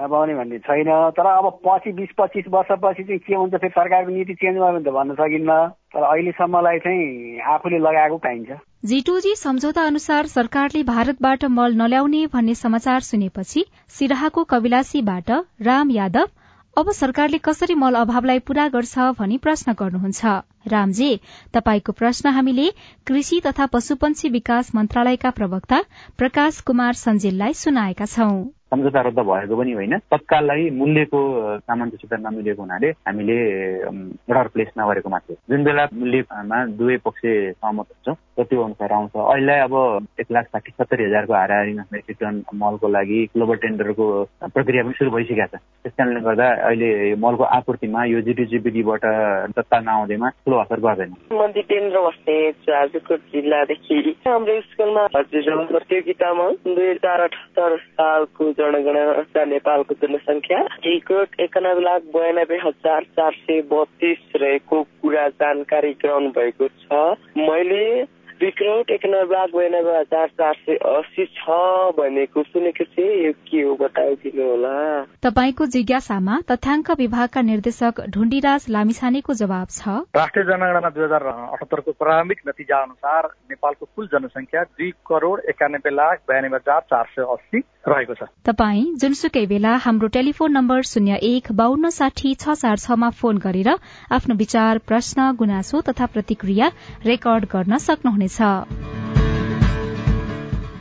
नपाउने 0.00 0.34
भन्ने 0.34 0.58
छैन। 0.66 0.90
तर 1.18 1.26
अब 1.26 1.46
पछि 1.66 1.92
बिस 1.92 2.12
पच्चिस 2.18 2.44
वर्षपछि 2.54 3.02
चाहिँ 3.04 3.18
के 3.18 3.34
हुन्छ 3.34 3.54
फेरि 3.54 3.72
सरकारको 3.74 4.10
नीति 4.10 4.34
चेन्ज 4.34 4.58
भयो 4.58 4.72
भने 4.72 4.84
त 4.84 4.94
भन्न 4.94 5.14
सकिन्न। 5.14 5.58
तर 5.94 6.02
अहिलेसम्मलाई 6.02 6.78
चाहिँ 6.78 7.40
आफूले 7.54 7.78
लगाएको 7.78 8.16
पाइन्छ। 8.18 8.58
जीटोजी 8.84 9.34
सम्झौता 9.36 9.82
अनुसार 9.86 10.26
सरकारले 10.26 10.82
भारतबाट 10.84 11.44
मल 11.50 11.74
नल्याउने 11.82 12.26
भन्ने 12.34 12.54
समाचार 12.54 13.00
सुनेपछि 13.00 13.64
सिराहाको 13.98 14.44
कविलासीबाट 14.44 15.30
राम 15.62 15.90
यादव 15.90 16.26
अब 16.78 16.90
सरकारले 16.92 17.38
कसरी 17.38 17.74
मल 17.74 17.94
अभावलाई 17.94 18.38
पूरा 18.38 18.66
गर्छ 18.68 18.98
भनी 19.18 19.36
प्रश्न 19.38 19.72
गर्नुहुन्छ। 19.72 20.24
रामजे 20.68 21.10
तपाईँको 21.54 21.92
प्रश्न 21.92 22.28
हामीले 22.28 22.66
कृषि 23.06 23.40
तथा 23.46 23.66
पशुपन्छी 23.74 24.28
विकास 24.28 24.74
मन्त्रालयका 24.74 25.30
प्रवक्ता 25.30 25.80
प्रकाश 26.18 26.60
कुमार 26.60 26.92
सञ्जेललाई 26.94 27.54
सुनाएका 27.54 28.06
छौं। 28.06 28.34
सम्झौता 28.74 29.00
रद्द 29.06 29.20
भएको 29.30 29.54
पनि 29.56 29.72
होइन। 29.78 29.94
तत्काललाई 30.10 30.70
मूल्यको 30.74 31.20
सामञ्जस्यता 31.62 32.16
नमिलेको 32.26 32.62
हुनाले 32.62 32.88
हामीले 33.06 33.38
अर्डर 33.86 34.48
प्लेस 34.54 34.70
नगरेको 34.78 35.08
मात्र 35.14 35.34
जुन 35.50 35.64
बेला 35.64 35.84
मूल्यमा 35.94 36.58
दुवै 36.74 36.96
पक्ष 37.06 37.22
सहमत 37.24 37.86
हुन्छ 37.94 38.18
र 38.34 38.42
त्यो 38.50 38.62
अनुसार 38.64 38.92
आउँछ। 38.92 39.14
अहिले 39.14 39.58
अब 39.62 39.74
एक 40.20 40.28
लाख 40.32 40.46
साठी 40.52 40.70
सत्तरी 40.74 41.04
हजारको 41.04 41.32
हाराहारीमा 41.34 41.82
मेट्रिक 41.92 42.16
टन 42.20 42.42
मलको 42.58 42.88
लागि 42.88 43.18
ग्लोबल 43.34 43.56
टेन्डरको 43.64 44.06
प्रक्रिया 44.54 44.82
पनि 44.84 44.94
सुरु 44.98 45.10
भइसकेको 45.14 45.46
छ। 45.46 45.62
त्यस 45.84 45.94
कारणले 45.94 46.20
गर्दा 46.26 46.46
अहिले 46.66 46.90
मलको 47.22 47.44
आपूर्तिमा 47.58 48.04
यो 48.10 48.20
जिटिजिपिडीबाट 48.26 49.04
तत्काल 49.54 49.82
नआउँदैमा 49.84 50.28
ठुलो 50.42 50.56
असर 50.64 50.80
गर्दैन। 50.82 51.14
म 51.30 51.46
जिल्लादेखि 53.34 53.96
हाम्रो 54.26 54.60
स्कुलमा 54.60 55.06
प्रतियोगितामा 55.14 56.46
दुई 56.66 56.88
हजार 56.90 57.20
अठहत्तर 57.20 57.76
सालको 57.76 58.44
जनगणना 58.64 59.44
नेपालको 59.44 59.94
जनसङ्ख्या 59.94 60.58
रिकोट 60.86 61.40
एकानब्बे 61.40 61.84
लाख 61.84 62.02
बयानब्बे 62.14 62.56
हजार 62.56 63.02
चार 63.02 63.32
सय 63.32 63.60
बत्तीस 63.60 64.36
रहेको 64.36 64.82
कुरा 64.82 65.28
जानकारी 65.28 65.92
गराउनु 65.92 66.30
भएको 66.30 66.68
छ। 66.68 66.92
मैले 67.36 67.84
विक्रौट 68.40 68.90
एकानब्बे 68.90 69.34
लाख 69.34 69.50
बयानब्बे 69.54 69.92
हजार 69.96 70.26
चार 70.40 70.54
सय 70.60 70.76
अस्सी 70.90 71.24
छ 71.36 71.58
भनेको 71.98 72.42
सुनेको 72.42 72.84
थिएँ। 72.84 73.26
यो 73.26 73.32
के 73.48 73.60
हो 73.62 73.74
बताइदिनु 73.80 74.48
होला? 74.48 74.74
तपाईँको 75.22 75.66
जिज्ञासामा 75.74 76.40
तथ्याङ्क 76.50 76.90
विभागका 76.98 77.40
निर्देशक 77.42 78.00
ढुण्डीराज 78.14 78.66
लामिछानेको 78.70 79.34
जवाब 79.34 79.68
छ। 79.70 79.94
राष्ट्रिय 80.16 80.44
जनगणना 80.44 80.90
दुई 80.90 81.04
हजार 81.04 81.26
अठहत्तरको 81.26 81.92
प्रारम्भिक 82.02 82.40
नतिजा 82.48 82.82
अनुसार 82.82 83.28
नेपालको 83.50 83.86
कुल 83.86 84.06
जनसङ्ख्या 84.14 84.62
दुई 84.64 84.90
करोड़ 85.06 85.38
एकानब्बे 85.54 85.90
लाख 85.90 86.26
बयानब्बे 86.28 86.56
हजार 86.56 86.80
चार 86.90 87.06
सय 87.14 87.30
अस्सी 87.36 87.62
रहेको 87.88 88.14
छ। 88.14 88.28
तपाई 88.48 88.82
जुनसुकै 89.00 89.44
बेला 89.46 89.76
हाम्रो 89.86 90.08
टेलिफोन 90.18 90.52
नम्बर 90.52 90.82
शून्य 90.90 91.18
एक 91.30 91.52
बान्न 91.54 91.90
साठी 91.92 92.34
छ 92.34 92.58
चार 92.60 92.76
छमा 92.84 93.10
फोन 93.20 93.38
गरेर 93.38 93.70
आफ्नो 94.18 94.34
विचार 94.36 94.78
प्रश्न 94.88 95.30
गुनासो 95.38 95.80
तथा 95.88 96.06
प्रतिक्रिया 96.14 96.70
रेकर्ड 97.06 97.44
गर्न 97.52 97.76
सक्नुहुनेछ। 97.86 98.33
छ 98.34 98.66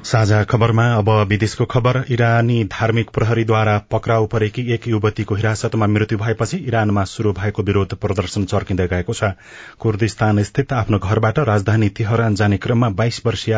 साझा 0.03 0.43
खबरमा 0.43 0.85
अब 0.93 1.09
विदेशको 1.27 1.65
खबर। 1.65 1.97
इरानी 2.11 2.63
धार्मिक 2.71 3.09
प्रहरीद्वारा 3.09 3.77
पक्राउ 3.91 4.25
परेकी 4.27 4.61
एक 4.73 4.87
युवतीको 4.87 5.35
हिरासतमा 5.35 5.87
मृत्यु 5.87 6.17
भएपछि 6.17 6.57
इरानमा 6.59 7.03
शुरू 7.05 7.31
भएको 7.33 7.63
विरोध 7.63 7.93
प्रदर्शन 7.95 8.45
चर्किँदै 8.45 8.87
गएको 8.87 9.13
छ। 9.13 9.31
कुर्दिस्तान 9.79 10.43
स्थित 10.43 10.73
आफ्नो 10.73 10.99
घरबाट 10.99 11.39
राजधानी 11.41 11.89
तेहरान 11.91 12.35
जाने 12.35 12.57
क्रममा 12.57 12.89
बाइस 12.91 13.21
वर्षीय 13.25 13.55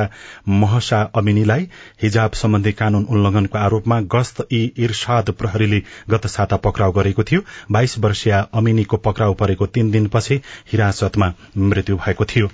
महसा 0.55 1.01
अमिनीलाई 1.15 1.67
हिजाब 2.03 2.31
सम्बन्धी 2.35 2.71
कानून 2.73 3.05
उल्लंघनको 3.09 3.57
आरोपमा 3.57 3.99
गस्त 4.13 4.45
ई 4.53 4.61
इर्शाद 4.79 5.31
प्रहरीले 5.39 5.81
गत 6.09 6.27
साता 6.27 6.57
पक्राउ 6.59 6.91
गरेको 6.91 7.23
थियो। 7.23 7.41
बाइस 7.71 7.97
वर्षीय 7.99 8.33
अमिनीको 8.53 8.97
पक्राउ 8.99 9.33
परेको 9.33 9.65
तीन 9.67 9.91
दिनपछि 9.91 10.39
हिरासतमा 10.71 11.33
मृत्यु 11.57 11.97
भएको 11.97 12.25
थियो। 12.25 12.49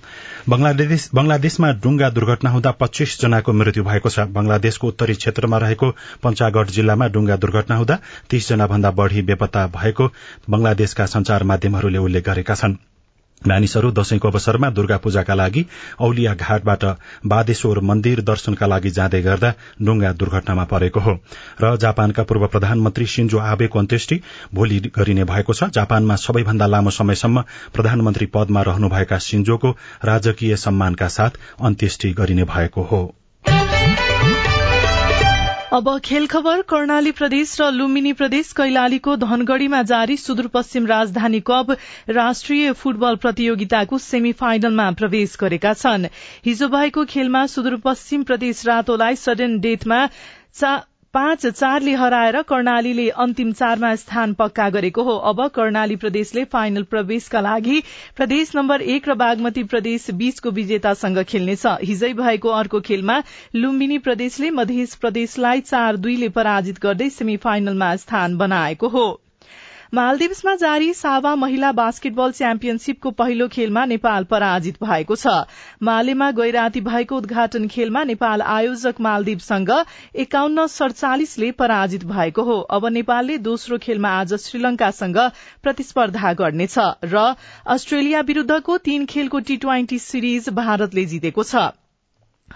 बंगलादेशमा 0.49 1.71
डुंगा 1.83 2.09
दुर्घटना 2.11 2.49
हुँदा 2.49 2.71
पच्चीस 2.79 3.19
जनाको 3.21 3.53
मृत्यु 3.53 3.79
भएको 3.81 4.09
छ। 4.09 4.19
बंगलादेशको 4.31 4.87
उत्तरी 4.87 5.13
क्षेत्रमा 5.15 5.57
रहेको 5.57 5.91
पंचागढ़ 6.23 6.69
जिल्लामा 6.69 7.07
डुंगा 7.07 7.35
दुर्घटना 7.37 7.75
हुँदा 7.75 7.99
तीस 8.29 8.49
जना 8.49 8.67
भन्दा 8.67 8.91
बढ़ी 8.91 9.21
बेपत्ता 9.23 9.67
भएको 9.73 10.07
बंगलादेशका 10.49 11.05
संचार 11.07 11.43
माध्यमहरूले 11.43 11.97
उल्लेख 11.99 12.25
गरेका 12.25 12.55
छन्। 12.55 12.75
मानिसहरू 13.41 13.89
दशैंको 13.91 14.27
अवसरमा 14.27 14.69
दुर्गा 14.69 14.97
पूजाका 14.97 15.33
लागि 15.33 15.65
औलिया 15.99 16.33
घाटबाट 16.35 16.83
बादेश्वर 17.25 17.79
मन्दिर 17.81 18.21
दर्शनका 18.21 18.65
लागि 18.65 18.89
जाँदै 18.89 19.21
गर्दा 19.21 19.53
डुंगा 19.81 20.11
दुर्घटनामा 20.13 20.63
परेको 20.63 20.99
हो। 20.99 21.13
र 21.61 21.75
जापानका 21.77 22.23
पूर्व 22.23 22.45
प्रधानमन्त्री 22.47 23.05
सिन्जो 23.05 23.37
आबेको 23.41 23.79
अन्त्येष्टि 23.79 24.19
भोलि 24.53 24.79
गरिने 24.97 25.23
भएको 25.23 25.53
छ। 25.53 25.69
जापानमा 25.73 26.15
सबैभन्दा 26.15 26.65
लामो 26.65 26.89
समयसम्म 26.91 27.41
प्रधानमन्त्री 27.73 28.25
पदमा 28.25 28.61
रहनुभएका 28.61 29.17
सिन्जोको 29.19 29.71
राजकीय 30.05 30.55
सम्मानका 30.57 31.07
साथ 31.07 31.41
अन्त्येष्टि 31.61 32.13
गरिने 32.13 32.43
भएको 32.43 32.83
हो। 32.83 33.01
अब 35.73 35.87
खेल 36.05 36.25
खबर 36.27 36.61
कर्णाली 36.69 37.11
प्रदेश 37.17 37.51
र 37.59 37.67
लुम्बिनी 37.71 38.11
प्रदेश 38.21 38.51
कैलालीको 38.53 39.15
धनगढ़ीमा 39.17 39.81
जारी 39.91 40.17
सुदूरपश्चिम 40.17 40.87
राजधानी 40.87 41.39
कप 41.49 41.71
राष्ट्रिय 42.09 42.71
फुटबल 42.73 43.15
प्रतियोगिताको 43.23 43.97
सेमी 44.05 44.31
फाइनलमा 44.41 44.89
प्रवेश 44.99 45.37
गरेका 45.39 45.73
छन्। 45.73 46.07
हिजो 46.45 46.67
भएको 46.67 47.05
खेलमा 47.05 47.45
सुदूरपश्चिम 47.47 48.23
प्रदेश 48.23 48.65
रातोलाई 48.67 49.15
सडन 49.17 49.59
डेथमा 49.59 50.01
पाँच 51.13 51.45
चारले 51.47 51.93
हराएर 51.93 52.41
कर्णालीले 52.41 53.07
अन्तिम 53.19 53.51
चारमा 53.51 53.95
स्थान 53.95 54.33
पक्का 54.33 54.67
गरेको 54.69 55.03
हो। 55.03 55.15
अब 55.29 55.47
कर्णाली 55.47 55.95
प्रदेशले 55.95 56.43
फाइनल 56.45 56.83
प्रवेशका 56.83 57.41
लागि 57.41 57.81
प्रदेश 58.17 58.51
नम्बर 58.55 58.81
एक 58.93 59.09
र 59.09 59.13
बागमती 59.13 59.63
प्रदेश 59.63 60.09
बीचको 60.21 60.51
विजेतासँग 60.51 61.23
खेल्नेछ। 61.23 61.65
हिजै 61.83 62.13
भएको 62.13 62.49
अर्को 62.49 62.79
खेलमा 62.81 63.17
लुम्बिनी 63.55 63.97
प्रदेशले 63.97 64.51
मध्य 64.51 64.85
प्रदेशलाई 65.01 65.61
चार 65.61 65.97
दुईले 65.97 66.29
पराजित 66.29 66.79
गर्दै 66.79 67.09
सेमी 67.09 67.37
फाइनलमा 67.37 67.95
स्थान 67.95 68.37
बनाएको 68.37 68.87
हो। 68.87 69.05
मालदिप्समा 69.93 70.53
जारी 70.55 70.93
सावा 70.93 71.33
महिला 71.35 71.71
बास्केटबल 71.77 72.31
च्याम्पियनशीपको 72.31 73.11
पहिलो 73.11 73.47
खेलमा 73.47 73.83
नेपाल 73.85 74.23
पराजित 74.23 74.77
भएको 74.83 75.15
छ। 75.15 75.33
मालेमा 75.83 76.29
गैराती 76.31 76.81
भएको 76.81 77.17
उद्घाटन 77.17 77.67
खेलमा 77.67 78.03
नेपाल 78.03 78.41
आयोजक 78.53 79.01
मालदिवसँग 79.01 79.71
एकाउन्न 80.25 80.65
सड़चालिसले 80.69 81.51
पराजित 81.59 82.05
भएको 82.05 82.43
हो। 82.43 82.57
अब 82.71 82.87
नेपालले 82.91 83.37
दोस्रो 83.49 83.77
खेलमा 83.79 84.15
आज 84.19 84.33
श्रीलंकासँग 84.45 85.19
प्रतिस्पर्धा 85.63 86.33
गर्नेछ 86.39 86.77
र 87.05 87.27
अस्ट्रेलिया 87.67 88.21
विरूद्धको 88.31 88.77
तीन 88.87 89.05
खेलको 89.11 89.39
टी 89.41 89.57
ट्वेन्टी 89.57 89.99
सिरिज 89.99 90.49
भारतले 90.55 91.05
जितेको 91.05 91.43
छ। 91.43 91.67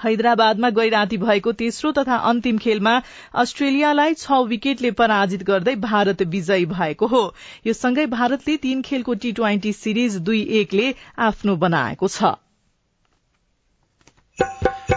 हैदराबादमा 0.03 0.69
गैराती 0.71 1.17
भएको 1.17 1.51
तेस्रो 1.55 1.91
तथा 1.93 2.15
अन्तिम 2.29 2.57
खेलमा 2.57 2.95
अस्ट्रेलियालाई 3.35 4.13
छ 4.15 4.39
विकेटले 4.47 4.91
पराजित 4.93 5.43
गर्दै 5.43 5.75
भारत 5.81 6.21
विजयी 6.29 6.65
भएको 6.71 7.07
हो। 7.07 7.23
यो 7.67 7.73
सँगै 7.75 8.05
भारतले 8.11 8.57
तीन 8.61 8.81
खेलको 8.81 9.13
टी 9.17 9.31
ट्वेन्टी 9.33 9.73
सिरिज 9.75 10.17
दुई 10.21 10.41
एकले 10.59 10.93
आफ्नो 11.25 11.55
बनाएको 11.57 12.07
छ। 12.09 12.35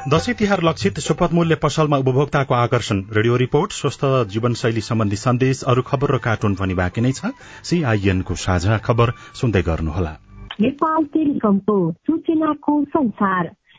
दशैं 0.09 0.35
तिहार 0.35 0.63
लक्षित 0.63 0.99
सुपथ 1.01 1.33
मूल्य 1.33 1.55
पसलमा 1.55 1.97
उपभोक्ताको 1.97 2.55
आकर्षण। 2.55 3.03
रेडियो 3.13 3.37
रिपोर्ट 3.37 3.73
स्वस्थ 3.73 4.05
जीवनशैली 4.29 4.81
सम्बन्धी 4.81 5.17
सन्देश 5.17 5.63
अरू 5.65 5.83
खबर 5.83 6.15
र 6.15 6.19
कार्टुन 6.19 6.55
पनि 6.55 6.75
बाँकी 6.75 7.01
नै 7.01 7.13
छ। 7.13 7.31
सीआईएनको 7.63 8.35
साझा 8.37 8.79
खबर 8.79 9.13
सुन्दै 9.35 9.63
गर्नुहोला। 9.63 10.13
नेपाल 10.61 11.05
टेलिकमको 11.15 11.77
सूचनाको 12.07 12.75
संसार। 12.89 13.51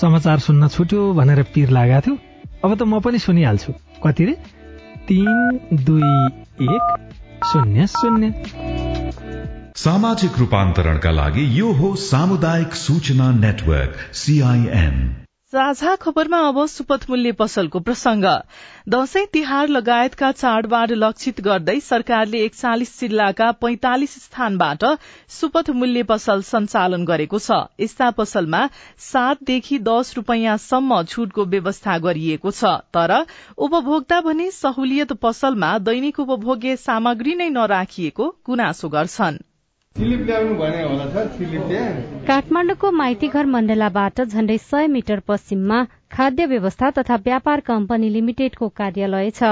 समाचार 0.00 0.38
सुन्न 0.38 0.68
छुट्यो 0.68 1.12
भनेर 1.12 1.42
पिर 1.42 1.70
लागेको 1.70 2.00
थियो। 2.00 2.18
अब 2.64 2.74
त 2.78 2.82
म 2.82 3.00
पनि 3.00 3.18
सुनिहाल्छु। 3.18 3.72
कति 4.06 4.24
रे? 4.24 4.34
तिन 5.08 5.60
दुई 5.74 6.10
एक 6.66 6.84
शून्य 7.46 7.86
शून्य। 7.86 8.34
सामाजिक 9.76 10.38
रूपान्तरणका 10.38 11.10
लागि 11.10 11.60
यो 11.60 11.72
हो 11.72 11.94
सामुदायिक 11.96 12.74
सूचना 12.74 13.30
नेटवर्क 13.32 14.14
सीआईएन 14.14 15.27
साझा 15.52 15.94
खबरमा 15.96 16.38
अब 16.48 16.58
सुपथ 16.66 17.04
मूल्य 17.10 17.32
पसलको 17.32 17.80
प्रसंग। 17.80 18.24
दशैं 18.88 19.24
तिहार 19.32 19.68
लगायतका 19.68 20.30
चाडबाड 20.32 20.92
लक्षित 20.94 21.40
गर्दै 21.40 21.78
सरकारले 21.80 22.42
एकचालिस 22.44 22.92
जिल्लाका 23.00 23.50
पैंतालिस 23.56 24.18
स्थानबाट 24.24 24.84
सुपथ 25.30 25.70
मूल्य 25.70 26.02
पसल 26.02 26.42
सञ्चालन 26.42 27.04
गरेको 27.04 27.38
छ। 27.38 27.60
यस्ता 27.80 28.10
पसलमा 28.20 28.62
सातदेखि 29.06 29.78
दश 29.88 30.12
रूपियाँसम्म 30.16 31.02
छूटको 31.06 31.44
व्यवस्था 31.48 31.98
गरिएको 32.04 32.50
छ। 32.52 32.76
तर 32.92 33.18
उपभोक्ता 33.58 34.20
भने 34.20 34.50
सहुलियत 34.52 35.12
पसलमा 35.24 35.76
दैनिक 35.80 36.20
उपभोग्य 36.20 36.76
सामग्री 36.78 37.34
नै 37.34 37.48
नराखिएको 37.50 38.34
गुनासो 38.46 38.88
गर्छन्। 38.90 39.44
काठमाडौँको 42.26 42.90
माइतीघर 42.90 43.44
मण्डलाबाट 43.44 44.20
झण्डै 44.22 44.56
सय 44.58 44.86
मिटर 44.86 45.18
पश्चिममा 45.28 45.78
खाद्य 46.12 46.44
व्यवस्था 46.46 46.90
तथा 46.98 47.16
व्यापार 47.24 47.60
कम्पनी 47.66 48.12
लिमिटेडको 48.12 48.68
कार्यालय 48.78 49.30
छ। 49.30 49.42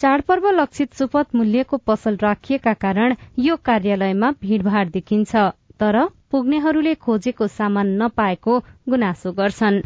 चाडपर्व 0.00 0.48
लक्षित 0.50 0.94
सुपथ 0.94 1.36
मूल्यको 1.36 1.76
पसल 1.86 2.16
राखिएका 2.22 2.72
कारण 2.84 3.14
यो 3.38 3.56
कार्यालयमा 3.64 4.30
भीड़भाड़ 4.42 4.88
देखिन्छ 4.88 5.32
तर 5.80 5.96
पुग्नेहरूले 6.30 6.94
खोजेको 7.04 7.46
सामान 7.58 7.86
नपाएको 8.02 8.52
गुनासो 8.88 9.32
गर्छन्। 9.32 9.76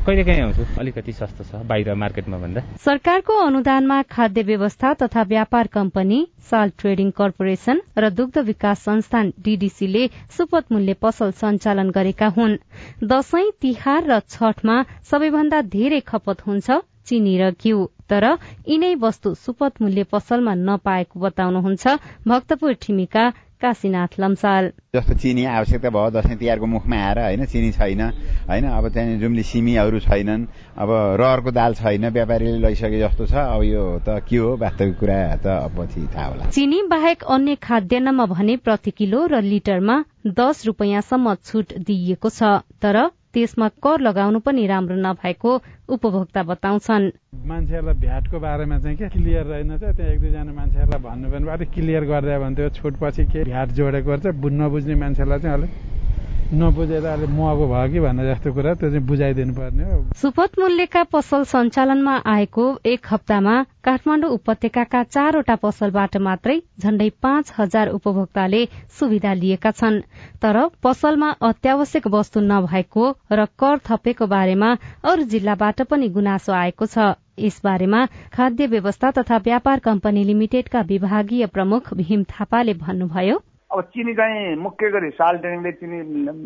आउँछु? 0.00 0.64
अलिकति 0.80 1.12
सस्तो 1.12 1.44
छ 1.44 1.54
बाहिर 1.68 1.94
मार्केटमा 1.94 2.38
भन्दा। 2.38 2.60
सरकारको 2.80 3.34
अनुदानमा 3.36 4.02
खाद्य 4.08 4.42
व्यवस्था 4.42 4.92
तथा 4.94 5.22
व्यापार 5.22 5.66
कम्पनी 5.66 6.18
साल 6.50 6.70
ट्रेडिङ 6.78 7.10
कर्पोरेशन 7.10 7.80
र 7.98 8.10
दुग्ध 8.10 8.38
विकास 8.38 8.80
संस्थान 8.80 9.32
डीडीसीले 9.38 10.06
सुपथ 10.36 10.72
मूल्य 10.72 10.94
पसल 11.02 11.30
सञ्चालन 11.32 11.90
गरेका 11.90 12.28
हुन्। 12.32 12.56
दशैं 13.04 13.50
तिहार 13.60 14.02
र 14.08 14.20
छठमा 14.26 14.76
सबैभन्दा 15.04 15.60
धेरै 15.68 16.00
खपत 16.00 16.46
हुन्छ 16.46 16.80
चिनी 17.06 17.36
र 17.38 17.50
घिउ। 17.52 17.84
तर 18.10 18.24
यिनै 18.68 18.94
वस्तु 19.04 19.34
सुपथ 19.36 19.82
मूल्य 19.82 20.04
पसलमा 20.10 20.54
नपाएको 20.58 21.20
बताउनुहुन्छ 21.20 21.84
भक्तपुर 22.26 22.72
ठिमीका 22.82 23.24
काशीनाथ 23.60 24.18
लम्साल। 24.20 24.64
जस्तो 24.94 25.14
चिनी 25.14 25.44
आवश्यकता 25.46 25.90
भयो 25.90 26.10
दसैँ 26.10 26.36
तिहारको 26.38 26.66
मुखमा 26.66 26.96
आएर 26.96 27.18
होइन 27.20 27.44
चिनी 27.46 27.70
छैन 27.72 28.00
होइन 28.48 28.64
अब 28.68 28.88
त्यहाँनिर 28.88 29.18
जुम्ली 29.20 29.42
सिमीहरू 29.42 29.98
छैनन् 30.00 30.46
अब 30.76 30.90
रहरको 31.20 31.50
दाल 31.50 31.74
छैन 31.74 32.08
व्यापारीले 32.08 32.58
लैसके 32.58 32.98
जस्तो 33.00 33.26
छ 33.26 33.34
अब 33.34 33.62
यो 33.64 33.84
त 34.06 34.18
के 34.24 34.36
हो 34.36 34.56
वास्तविक 34.56 34.98
कुरा 34.98 35.20
त 35.44 35.46
पछि 35.76 36.06
थाहा 36.14 36.26
होला। 36.26 36.50
चिनी 36.50 36.82
बाहेक 36.90 37.24
अन्य 37.28 37.54
खाद्यान्नमा 37.62 38.26
भने 38.26 38.56
प्रति 38.64 38.90
किलो 38.90 39.26
र 39.26 39.40
लिटरमा 39.42 39.96
दस 40.26 40.66
रूपियाँसम्म 40.66 41.34
छूट 41.44 41.78
दिइएको 41.86 42.28
छ 42.30 42.42
तर 42.82 42.96
त्यसमा 43.34 43.68
कर 43.78 44.00
लगाउनु 44.00 44.38
पनि 44.42 44.66
राम्रो 44.66 44.96
नभएको 45.06 45.50
उपभोक्ता 45.94 46.42
बताउँछन्। 46.50 47.04
मान्छेहरूलाई 47.46 47.94
भ्याटको 48.00 48.38
बारेमा 48.40 48.78
चाहिँ 48.82 48.96
के 48.96 49.08
क्लियर 49.08 49.44
रहेनछ 49.46 49.80
त्यहाँ 49.80 50.12
एक 50.12 50.20
दुईजना 50.20 50.52
मान्छेहरूलाई 50.52 51.00
भन्नु 51.06 51.26
पनि 51.30 51.50
अलिक 51.54 51.70
क्लियर 51.70 52.04
गरिदियो 52.10 52.40
भने 52.42 52.54
त्यो 52.56 52.68
छुटपछि 52.78 53.24
के 53.30 53.44
भ्याट 53.44 53.68
जोडेको 53.78 54.16
छ 54.18 54.26
नबुझ्ने 54.34 54.94
मान्छेलाई 54.94 55.38
चाहिँ 55.40 55.56
अलिक 55.58 55.72
नबुझेर 56.52 57.04
महँगो 57.30 57.66
भयो 57.66 57.92
कि 57.92 58.00
भन्ने 58.00 58.24
जस्तो 58.26 58.52
कुरा 58.52 58.72
त्यो 58.74 58.88
चाहिँ 58.90 59.06
बुझाइदिनु 59.06 59.54
पर्ने 59.54 59.84
हो। 59.84 59.98
सुपथ 60.20 60.58
मूल्यका 60.58 61.02
पसल 61.12 61.44
सञ्चालनमा 61.46 62.14
आएको 62.26 62.64
एक 62.84 63.06
हप्तामा 63.10 63.54
काठमाडौँ 63.84 64.30
उपत्यकाका 64.30 65.02
चारवटा 65.04 65.54
पसलबाट 65.62 66.16
मात्रै 66.26 66.58
झण्डै 66.80 67.08
पाँच 67.22 67.52
हजार 67.58 67.88
उपभोक्ताले 67.90 68.64
सुविधा 68.98 69.32
लिएका 69.34 69.70
छन्। 69.70 70.00
तर 70.42 70.58
पसलमा 70.82 71.30
अत्यावश्यक 71.40 72.06
वस्तु 72.10 72.40
नभएको 72.42 73.04
र 73.32 73.44
कर 73.58 73.78
थपेको 73.86 74.26
बारेमा 74.26 74.70
अरू 75.04 75.22
जिल्लाबाट 75.30 75.82
पनि 75.86 76.08
गुनासो 76.08 76.52
आएको 76.52 76.86
छ। 76.86 77.14
यसबारेमा 77.40 78.04
खाद्य 78.32 78.66
व्यवस्था 78.66 79.10
तथा 79.10 79.36
व्यापार 79.44 79.78
कम्पनी 79.80 80.24
लिमिटेडका 80.24 80.80
विभागीय 80.88 81.46
प्रमुख 81.54 81.94
भीम 81.94 82.24
थापाले 82.32 82.74
भन्नुभयो 82.82 83.38
अब 83.70 83.80
चिनी 83.94 84.12
चाहिँ 84.14 84.54
मुख्य 84.58 84.88
गरी 84.90 85.10
साल 85.14 85.36
ट्रेनिङले 85.38 85.72
चिनी 85.78 85.98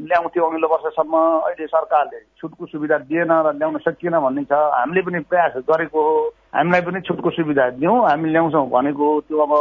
ल्याउँथ्यो 0.08 0.44
अघिल्लो 0.44 0.68
वर्षसम्म 0.68 1.14
अहिले 1.48 1.66
सरकारले 1.66 2.18
छुटको 2.37 2.66
सुविधा 2.66 2.98
दिएन 3.08 3.32
र 3.32 3.52
ल्याउन 3.56 3.78
सकिएन 3.80 4.16
भन्ने 4.20 4.44
छ। 4.44 4.52
हामीले 4.52 5.02
पनि 5.02 5.20
प्रयास 5.32 5.56
गरेको 5.64 6.00
हो। 6.04 6.28
हामीलाई 6.52 6.80
पनि 6.84 7.00
छुटको 7.00 7.30
सुविधा 7.30 7.68
दिउँ 7.80 7.96
हामी 8.04 8.28
ल्याउँछौँ 8.28 8.68
भनेको 8.68 9.08
त्यो 9.24 9.38
अब 9.40 9.52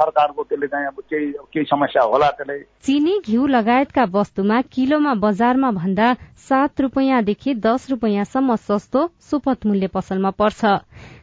सरकारको 0.00 0.42
त्यसले 0.48 0.66
चाहिँ 0.72 0.86
अब 0.86 0.98
केही 1.12 1.26
केही 1.52 1.64
समस्या 1.68 2.02
होला 2.08 2.30
त्यसले। 2.40 2.58
चिनी 2.88 3.14
घिउ 3.28 3.46
लगायतका 3.46 4.04
वस्तुमा 4.16 4.60
किलोमा 4.72 5.14
बजारमा 5.20 5.70
भन्दा 5.76 6.08
सात 6.48 6.80
रूपियाँदेखि 6.80 7.54
दस 7.60 7.90
रूपियाँसम्म 7.90 8.56
सस्तो 8.64 9.06
सुपथ 9.20 9.66
मूल्य 9.66 9.86
पसलमा 9.92 10.30
पर्छ। 10.40 10.64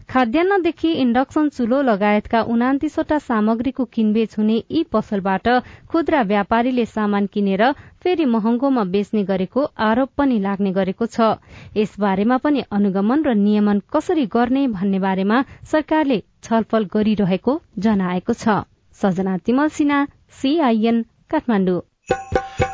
खाद्यान्नदेखि 0.09 0.91
इन्डक्सन 0.95 1.47
चुलो 1.49 1.81
लगायतका 1.81 2.41
उनातिसवटा 2.53 3.17
सामग्रीको 3.21 3.85
किनबेच 3.95 4.37
हुने 4.37 4.55
यी 4.57 4.83
पसलबाट 4.93 5.47
खुद्रा 5.91 6.21
व्यापारीले 6.29 6.85
सामान 6.87 7.25
किनेर 7.33 7.63
फेरि 8.03 8.25
महँगोमा 8.35 8.83
बेच्ने 8.93 9.23
गरेको 9.31 9.65
आरोप 9.89 10.09
पनि 10.17 10.39
लाग्ने 10.39 10.71
गरेको 10.79 11.05
छ। 11.07 11.29
यसबारेमा 11.77 12.37
पनि 12.45 12.63
अनुगमन 12.71 13.27
र 13.27 13.35
नियमन 13.43 13.83
कसरी 13.93 14.25
गर्ने 14.31 14.67
भन्ने 14.71 14.99
बारेमा 15.01 15.43
सरकारले 15.71 16.21
छलफल 16.43 16.89
गरिरहेको 16.95 17.59
जनाएको 17.79 18.33
छ। 18.35 18.59
सजना 18.99 20.03
सीआईएन 20.39 21.05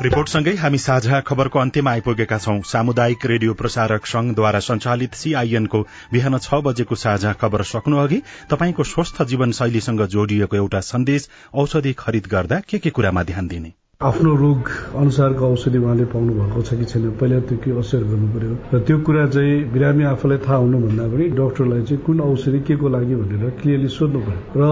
रिपोर्टसँगै 0.04 0.52
हामी 0.54 0.78
साझा 0.78 1.18
खबरको 1.20 1.58
अन्त्यमा 1.58 1.90
आइपुगेका 1.90 2.38
छौं। 2.38 2.56
सामुदायिक 2.70 3.24
रेडियो 3.26 3.52
प्रसारक 3.60 4.06
संघद्वारा 4.06 4.58
संचालित 4.66 5.14
सीआईएनको 5.14 5.80
बिहान 6.12 6.36
छ 6.38 6.58
बजेको 6.66 6.98
साझा 7.02 7.32
खबर 7.40 7.62
सक्नु 7.70 8.02
अघि 8.02 8.18
तपाईँको 8.50 8.86
स्वस्थ 8.90 9.22
जीवनशैलीसँग 9.30 10.04
जोडिएको 10.16 10.56
एउटा 10.56 10.80
सन्देश 10.90 11.28
औषधि 11.54 11.92
खरिद 11.98 12.28
गर्दा 12.30 12.60
के 12.68 12.78
के 12.78 12.90
कुरामा 12.90 13.22
ध्यान 13.22 13.48
दिने? 13.48 13.72
आफ्नो 14.04 14.34
रोग 14.36 14.68
अनुसारको 15.00 15.44
औषधि 15.46 15.78
उहाँले 15.78 16.04
पाउनु 16.12 16.32
भएको 16.36 16.62
छ 16.62 16.74
कि 16.78 16.84
छैन 16.84 17.04
पहिला 17.20 17.38
त्यो 17.48 17.56
के 17.64 17.70
असर 17.80 18.02
गर्नु 18.04 18.28
पर्यो 18.34 18.54
र 18.74 18.78
त्यो 18.84 18.96
कुरा 19.00 19.24
चाहिँ 19.32 19.52
बिरामी 19.72 20.04
आफूलाई 20.04 20.38
थाहा 20.44 20.56
हुनुभन्दा 20.60 21.04
पनि 21.08 21.24
डक्टरलाई 21.40 21.82
चाहिँ 21.88 22.02
कुन 22.04 22.20
औषधि 22.20 22.60
के 22.68 22.76
को 22.76 22.88
लागि 22.94 23.14
भनेर 23.16 23.44
क्लियरली 23.60 23.88
सोध्नु 23.96 24.20
पर्यो 24.26 24.60
र 24.60 24.64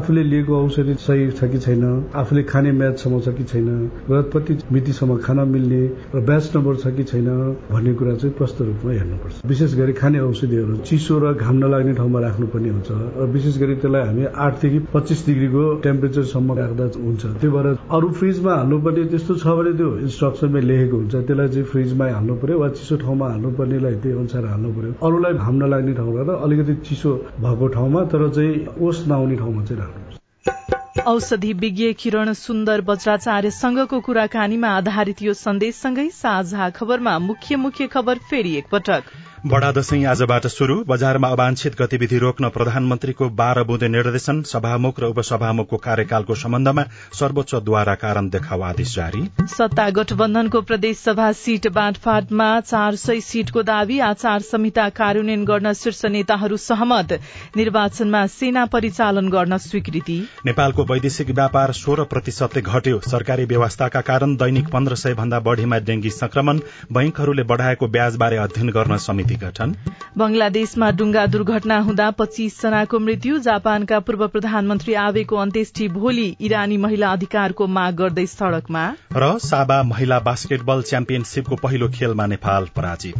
आफूले 0.00 0.22
लिएको 0.32 0.52
औषधि 0.64 0.94
सही 0.96 1.30
छ 1.36 1.50
कि 1.52 1.58
छैन 1.60 1.84
आफूले 2.16 2.42
खाने 2.52 2.72
म्याचसम्म 2.80 3.20
छ 3.20 3.28
कि 3.36 3.44
छैन 3.52 3.68
र 4.10 4.22
कति 4.32 4.58
मितिसम्म 4.72 5.16
खान 5.26 5.38
मिल्ने 5.52 5.82
र 6.14 6.24
ब्याच 6.24 6.50
नम्बर 6.56 6.74
छ 6.80 6.94
कि 6.96 7.04
छैन 7.10 7.28
भन्ने 7.72 7.92
कुरा 8.00 8.14
चाहिँ 8.16 8.34
प्रष्ट 8.40 8.60
रूपमा 8.62 8.92
हेर्नुपर्छ। 8.92 9.44
विशेष 9.44 9.74
गरी 9.76 9.92
खाने 10.00 10.18
औषधिहरू 10.20 10.76
चिसो 10.88 11.18
र 11.20 11.34
घाम 11.36 11.56
नलाग्ने 11.64 11.92
ठाउँमा 12.00 12.20
राख्नुपर्ने 12.20 12.70
हुन्छ 12.70 12.90
र 13.20 13.28
विशेष 13.36 13.58
गरी 13.60 13.74
त्यसलाई 13.84 14.02
हामी 14.08 14.24
आठदेखि 14.48 14.78
पच्चिस 14.94 15.26
डिग्रीको 15.26 15.62
टेम्परेचरसम्म 15.84 16.58
राख्दा 16.58 16.84
हुन्छ। 16.96 17.22
त्यो 17.44 17.50
भएर 17.50 17.66
अरू 17.90 18.08
फ्रिजमा 18.18 18.54
हाल्नुपर्ने 18.70 19.04
त्यस्तो 19.10 19.34
छ 19.34 19.46
भने 19.58 19.72
त्यो 19.74 19.88
इन्स्ट्रक्सनमै 20.06 20.60
लेखेको 20.62 20.96
हुन्छ। 20.96 21.14
त्यसलाई 21.26 21.48
चाहिँ 21.50 21.66
फ्रिजमा 21.70 22.06
हाल्नु 22.14 22.34
पर्यो 22.38 22.58
वा 22.62 22.68
चिसो 22.78 22.94
ठाउँमा 23.02 23.26
हाल्नुपर्नेलाई 23.30 23.94
त्यही 23.98 24.14
अनुसार 24.14 24.44
हाल्नु 24.46 24.70
पर्यो 24.76 24.92
अरूलाई 25.02 25.34
घाम 25.42 25.54
नलाग्ने 25.62 25.94
ठाउँमा 25.98 26.22
र 26.22 26.30
अलिकति 26.46 26.74
चिसो 26.86 27.10
भएको 27.42 27.66
ठाउँमा 27.74 28.00
तर 28.06 28.22
चाहिँ 28.30 28.54
ओस 28.78 28.98
नआउने 29.10 29.36
ठाउँमा 29.42 29.62
चाहिँ 29.66 29.80
राख्नुपर्छ। 29.82 31.02
औषधि 31.02 31.52
विज्ञ 31.62 31.92
किरण 31.98 32.32
सुन्दर 32.38 32.80
बज्राचार्यसँगको 32.86 33.98
कुराकानीमा 34.06 34.68
आधारित 34.78 35.22
यो 35.22 35.32
सन्देशसँगै 35.34 36.08
साझा 36.14 36.70
खबरमा 36.70 37.18
मुख्य 37.18 37.56
मुख्य 37.56 37.86
खबर 37.90 38.18
फेरि 38.30 38.54
एकपटक। 38.56 39.02
बडा 39.46 39.70
दशैं 39.72 40.04
आजबाट 40.04 40.46
शुरू 40.46 40.74
बजारमा 40.88 41.28
अवांछित 41.28 41.76
गतिविधि 41.78 42.18
रोक्न 42.18 42.48
प्रधानमन्त्रीको 42.48 43.28
बाह्र 43.32 43.62
बुँदे 43.64 43.88
निर्देशन। 43.88 44.42
सभामुख 44.42 44.98
र 45.00 45.04
उपसभामुखको 45.06 45.76
कार्यकालको 45.76 46.34
सम्बन्धमा 46.34 46.82
सर्वोच्चद्वारा 47.18 47.94
कारण 47.94 48.28
देखाउ 48.28 48.60
आदेश 48.62 48.94
जारी। 48.96 49.22
सत्ता 49.50 49.88
गठबन्धनको 49.90 50.60
प्रदेश 50.60 50.98
सभा 50.98 51.30
सीट 51.34 51.68
बाँडफाँडमा 51.68 52.48
चार 52.62 52.96
सय 52.96 53.20
सीटको 53.22 53.62
दावी 53.62 53.98
आचार 54.02 54.40
संहिता 54.42 54.88
कार्यान्वयन 54.90 55.44
गर्न 55.44 55.72
शीर्ष 55.72 56.04
नेताहरू 56.10 56.56
सहमत। 56.58 57.18
निर्वाचनमा 57.56 58.26
सेना 58.28 58.66
परिचालन 58.66 59.28
गर्न 59.28 59.58
स्वीकृति। 59.58 60.18
नेपालको 60.46 60.84
वैदेशिक 60.84 61.30
व्यापार 61.30 61.72
सोह्र 61.72 62.04
प्रतिशतले 62.12 62.62
घट्यो। 62.62 63.00
सरकारी 63.08 63.44
व्यवस्थाका 63.46 64.00
कारण 64.02 64.36
दैनिक 64.36 64.68
पन्ध्र 64.68 64.94
सय 64.96 65.14
भन्दा 65.14 65.40
बढ़ीमा 65.40 65.78
डेंगी 65.88 66.10
संक्रमण। 66.12 66.60
बैंकहरूले 66.92 67.42
बढ़ाएको 67.46 67.88
ब्याजबारे 67.88 68.36
अध्ययन 68.38 68.70
गर्न 68.70 68.96
समिति 69.00 69.28
गठन 69.36 69.74
बंगलादेशमा 70.18 70.90
डुंगा 70.90 71.26
दुर्घटना 71.26 71.78
हुँदा 71.78 72.10
पच्चीस 72.10 72.60
जनाको 72.62 72.98
मृत्यु 72.98 73.38
जापानका 73.38 74.00
पूर्व 74.00 74.26
प्रधानमन्त्री 74.28 74.94
आवेको 74.94 75.36
अन्त्येष्टि 75.36 75.88
भोलि 75.88 76.36
इरानी 76.40 76.76
महिला 76.76 77.12
अधिकारको 77.12 77.66
माग 77.66 77.94
गर्दै 77.94 78.26
सड़कमा। 78.26 78.84
र 79.16 79.38
साबा 79.38 79.82
महिला 79.82 80.18
बास्केटबल 80.20 80.82
च्याम्पियनशीपको 80.82 81.56
पहिलो 81.56 81.88
खेलमा 81.88 82.26
नेपाल 82.26 82.68
पराजित। 82.76 83.14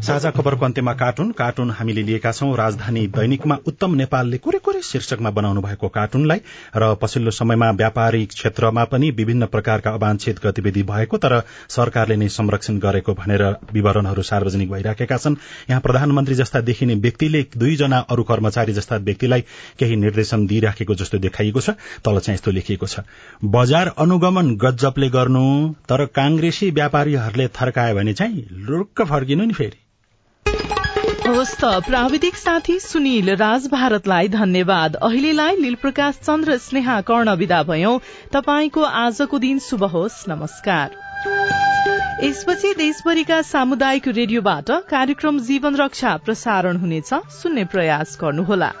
साझा 0.00 0.30
खबरको 0.30 0.64
अन्त्यमा 0.64 0.92
कार्टुन। 0.92 1.30
कार्टुन 1.30 1.70
हामीले 1.70 2.02
लिएका 2.02 2.32
छौं। 2.32 2.56
राजधानी 2.56 3.06
दैनिकमा 3.06 3.56
उत्तम 3.66 3.94
नेपालले 3.94 4.38
कुरे 4.38 4.58
कुरे 4.58 4.80
शीर्षकमा 4.82 5.30
बनाउनु 5.30 5.60
भएको 5.60 5.88
कार्टुनलाई 5.88 6.40
र 6.76 6.94
पछिल्लो 6.94 7.30
समयमा 7.30 7.70
व्यापारिक 7.70 8.28
क्षेत्रमा 8.28 8.84
पनि 8.84 9.10
विभिन्न 9.10 9.46
प्रकारका 9.46 9.90
अवांछित 9.90 10.40
गतिविधि 10.46 10.82
भएको 10.82 11.16
तर 11.16 11.42
सरकारले 11.68 12.16
नै 12.16 12.28
संरक्षण 12.28 12.78
गरेको 12.78 13.14
भनेर 13.14 13.44
विवरणहरू 13.72 14.22
सार्वजनिक 14.22 14.70
भइराखेका 14.70 15.16
छन्। 15.16 15.29
यहाँ 15.70 15.80
प्रधानमन्त्री 15.80 16.34
जस्ता 16.34 16.60
देखिने 16.60 16.94
व्यक्तिले 16.94 17.46
दुईजना 17.56 17.98
अरू 17.98 18.22
कर्मचारी 18.22 18.72
जस्ता 18.72 18.96
व्यक्तिलाई 18.96 19.40
केही 19.78 19.96
निर्देशन 19.96 20.46
दिइराखेको 20.46 20.94
जस्तो 20.94 21.18
देखाइएको 21.18 21.60
छ 21.60 21.70
तल 22.04 22.18
चाहिँ 22.18 22.34
यस्तो 22.34 22.50
लेखिएको 22.50 22.86
छ। 22.86 23.00
बजार 23.44 23.92
अनुगमन 23.98 24.56
गजबले 24.56 25.08
गर्नु 25.08 25.74
तर 25.88 26.04
कांग्रेसी 26.06 26.70
व्यापारीहरूले 26.70 27.48
थर्कायो 27.48 27.94
भने 27.94 28.12
चाहिँ 28.12 28.46
लुक्क 28.52 29.02
फर्किनु 29.02 29.44
नि 29.44 29.52
फेरि। 29.52 29.78
हवस् 31.26 31.54
त 31.60 31.64
प्राविधिक 31.64 32.36
साथी 32.36 32.78
सुनिल 32.80 33.30
राज 33.36 33.66
भारतलाई 33.66 34.28
धन्यवाद। 34.28 34.96
अहिलेलाई 34.96 35.56
लील 35.56 35.74
प्रकाश 35.74 36.14
चन्द्र 36.14 36.56
स्नेहा 36.58 37.00
कर्ण 37.00 37.34
विदा 37.34 37.62
भयौं। 37.62 37.98
तपाईँको 38.32 38.82
आजको 38.82 39.38
दिन 39.38 39.58
शुभ 39.58 39.84
होस्। 39.84 40.24
नमस्कार। 40.28 41.69
यसपछि 42.24 42.72
देशभरिका 42.74 43.40
सामुदायिक 43.42 44.08
रेडियोबाट 44.08 44.70
कार्यक्रम 44.90 45.38
जीवन 45.40 45.76
रक्षा 45.76 46.16
प्रसारण 46.16 46.76
हुनेछ। 46.76 47.14
सुन्ने 47.14 47.64
प्रयास 47.64 48.18
गर्नुहोला। 48.20 48.72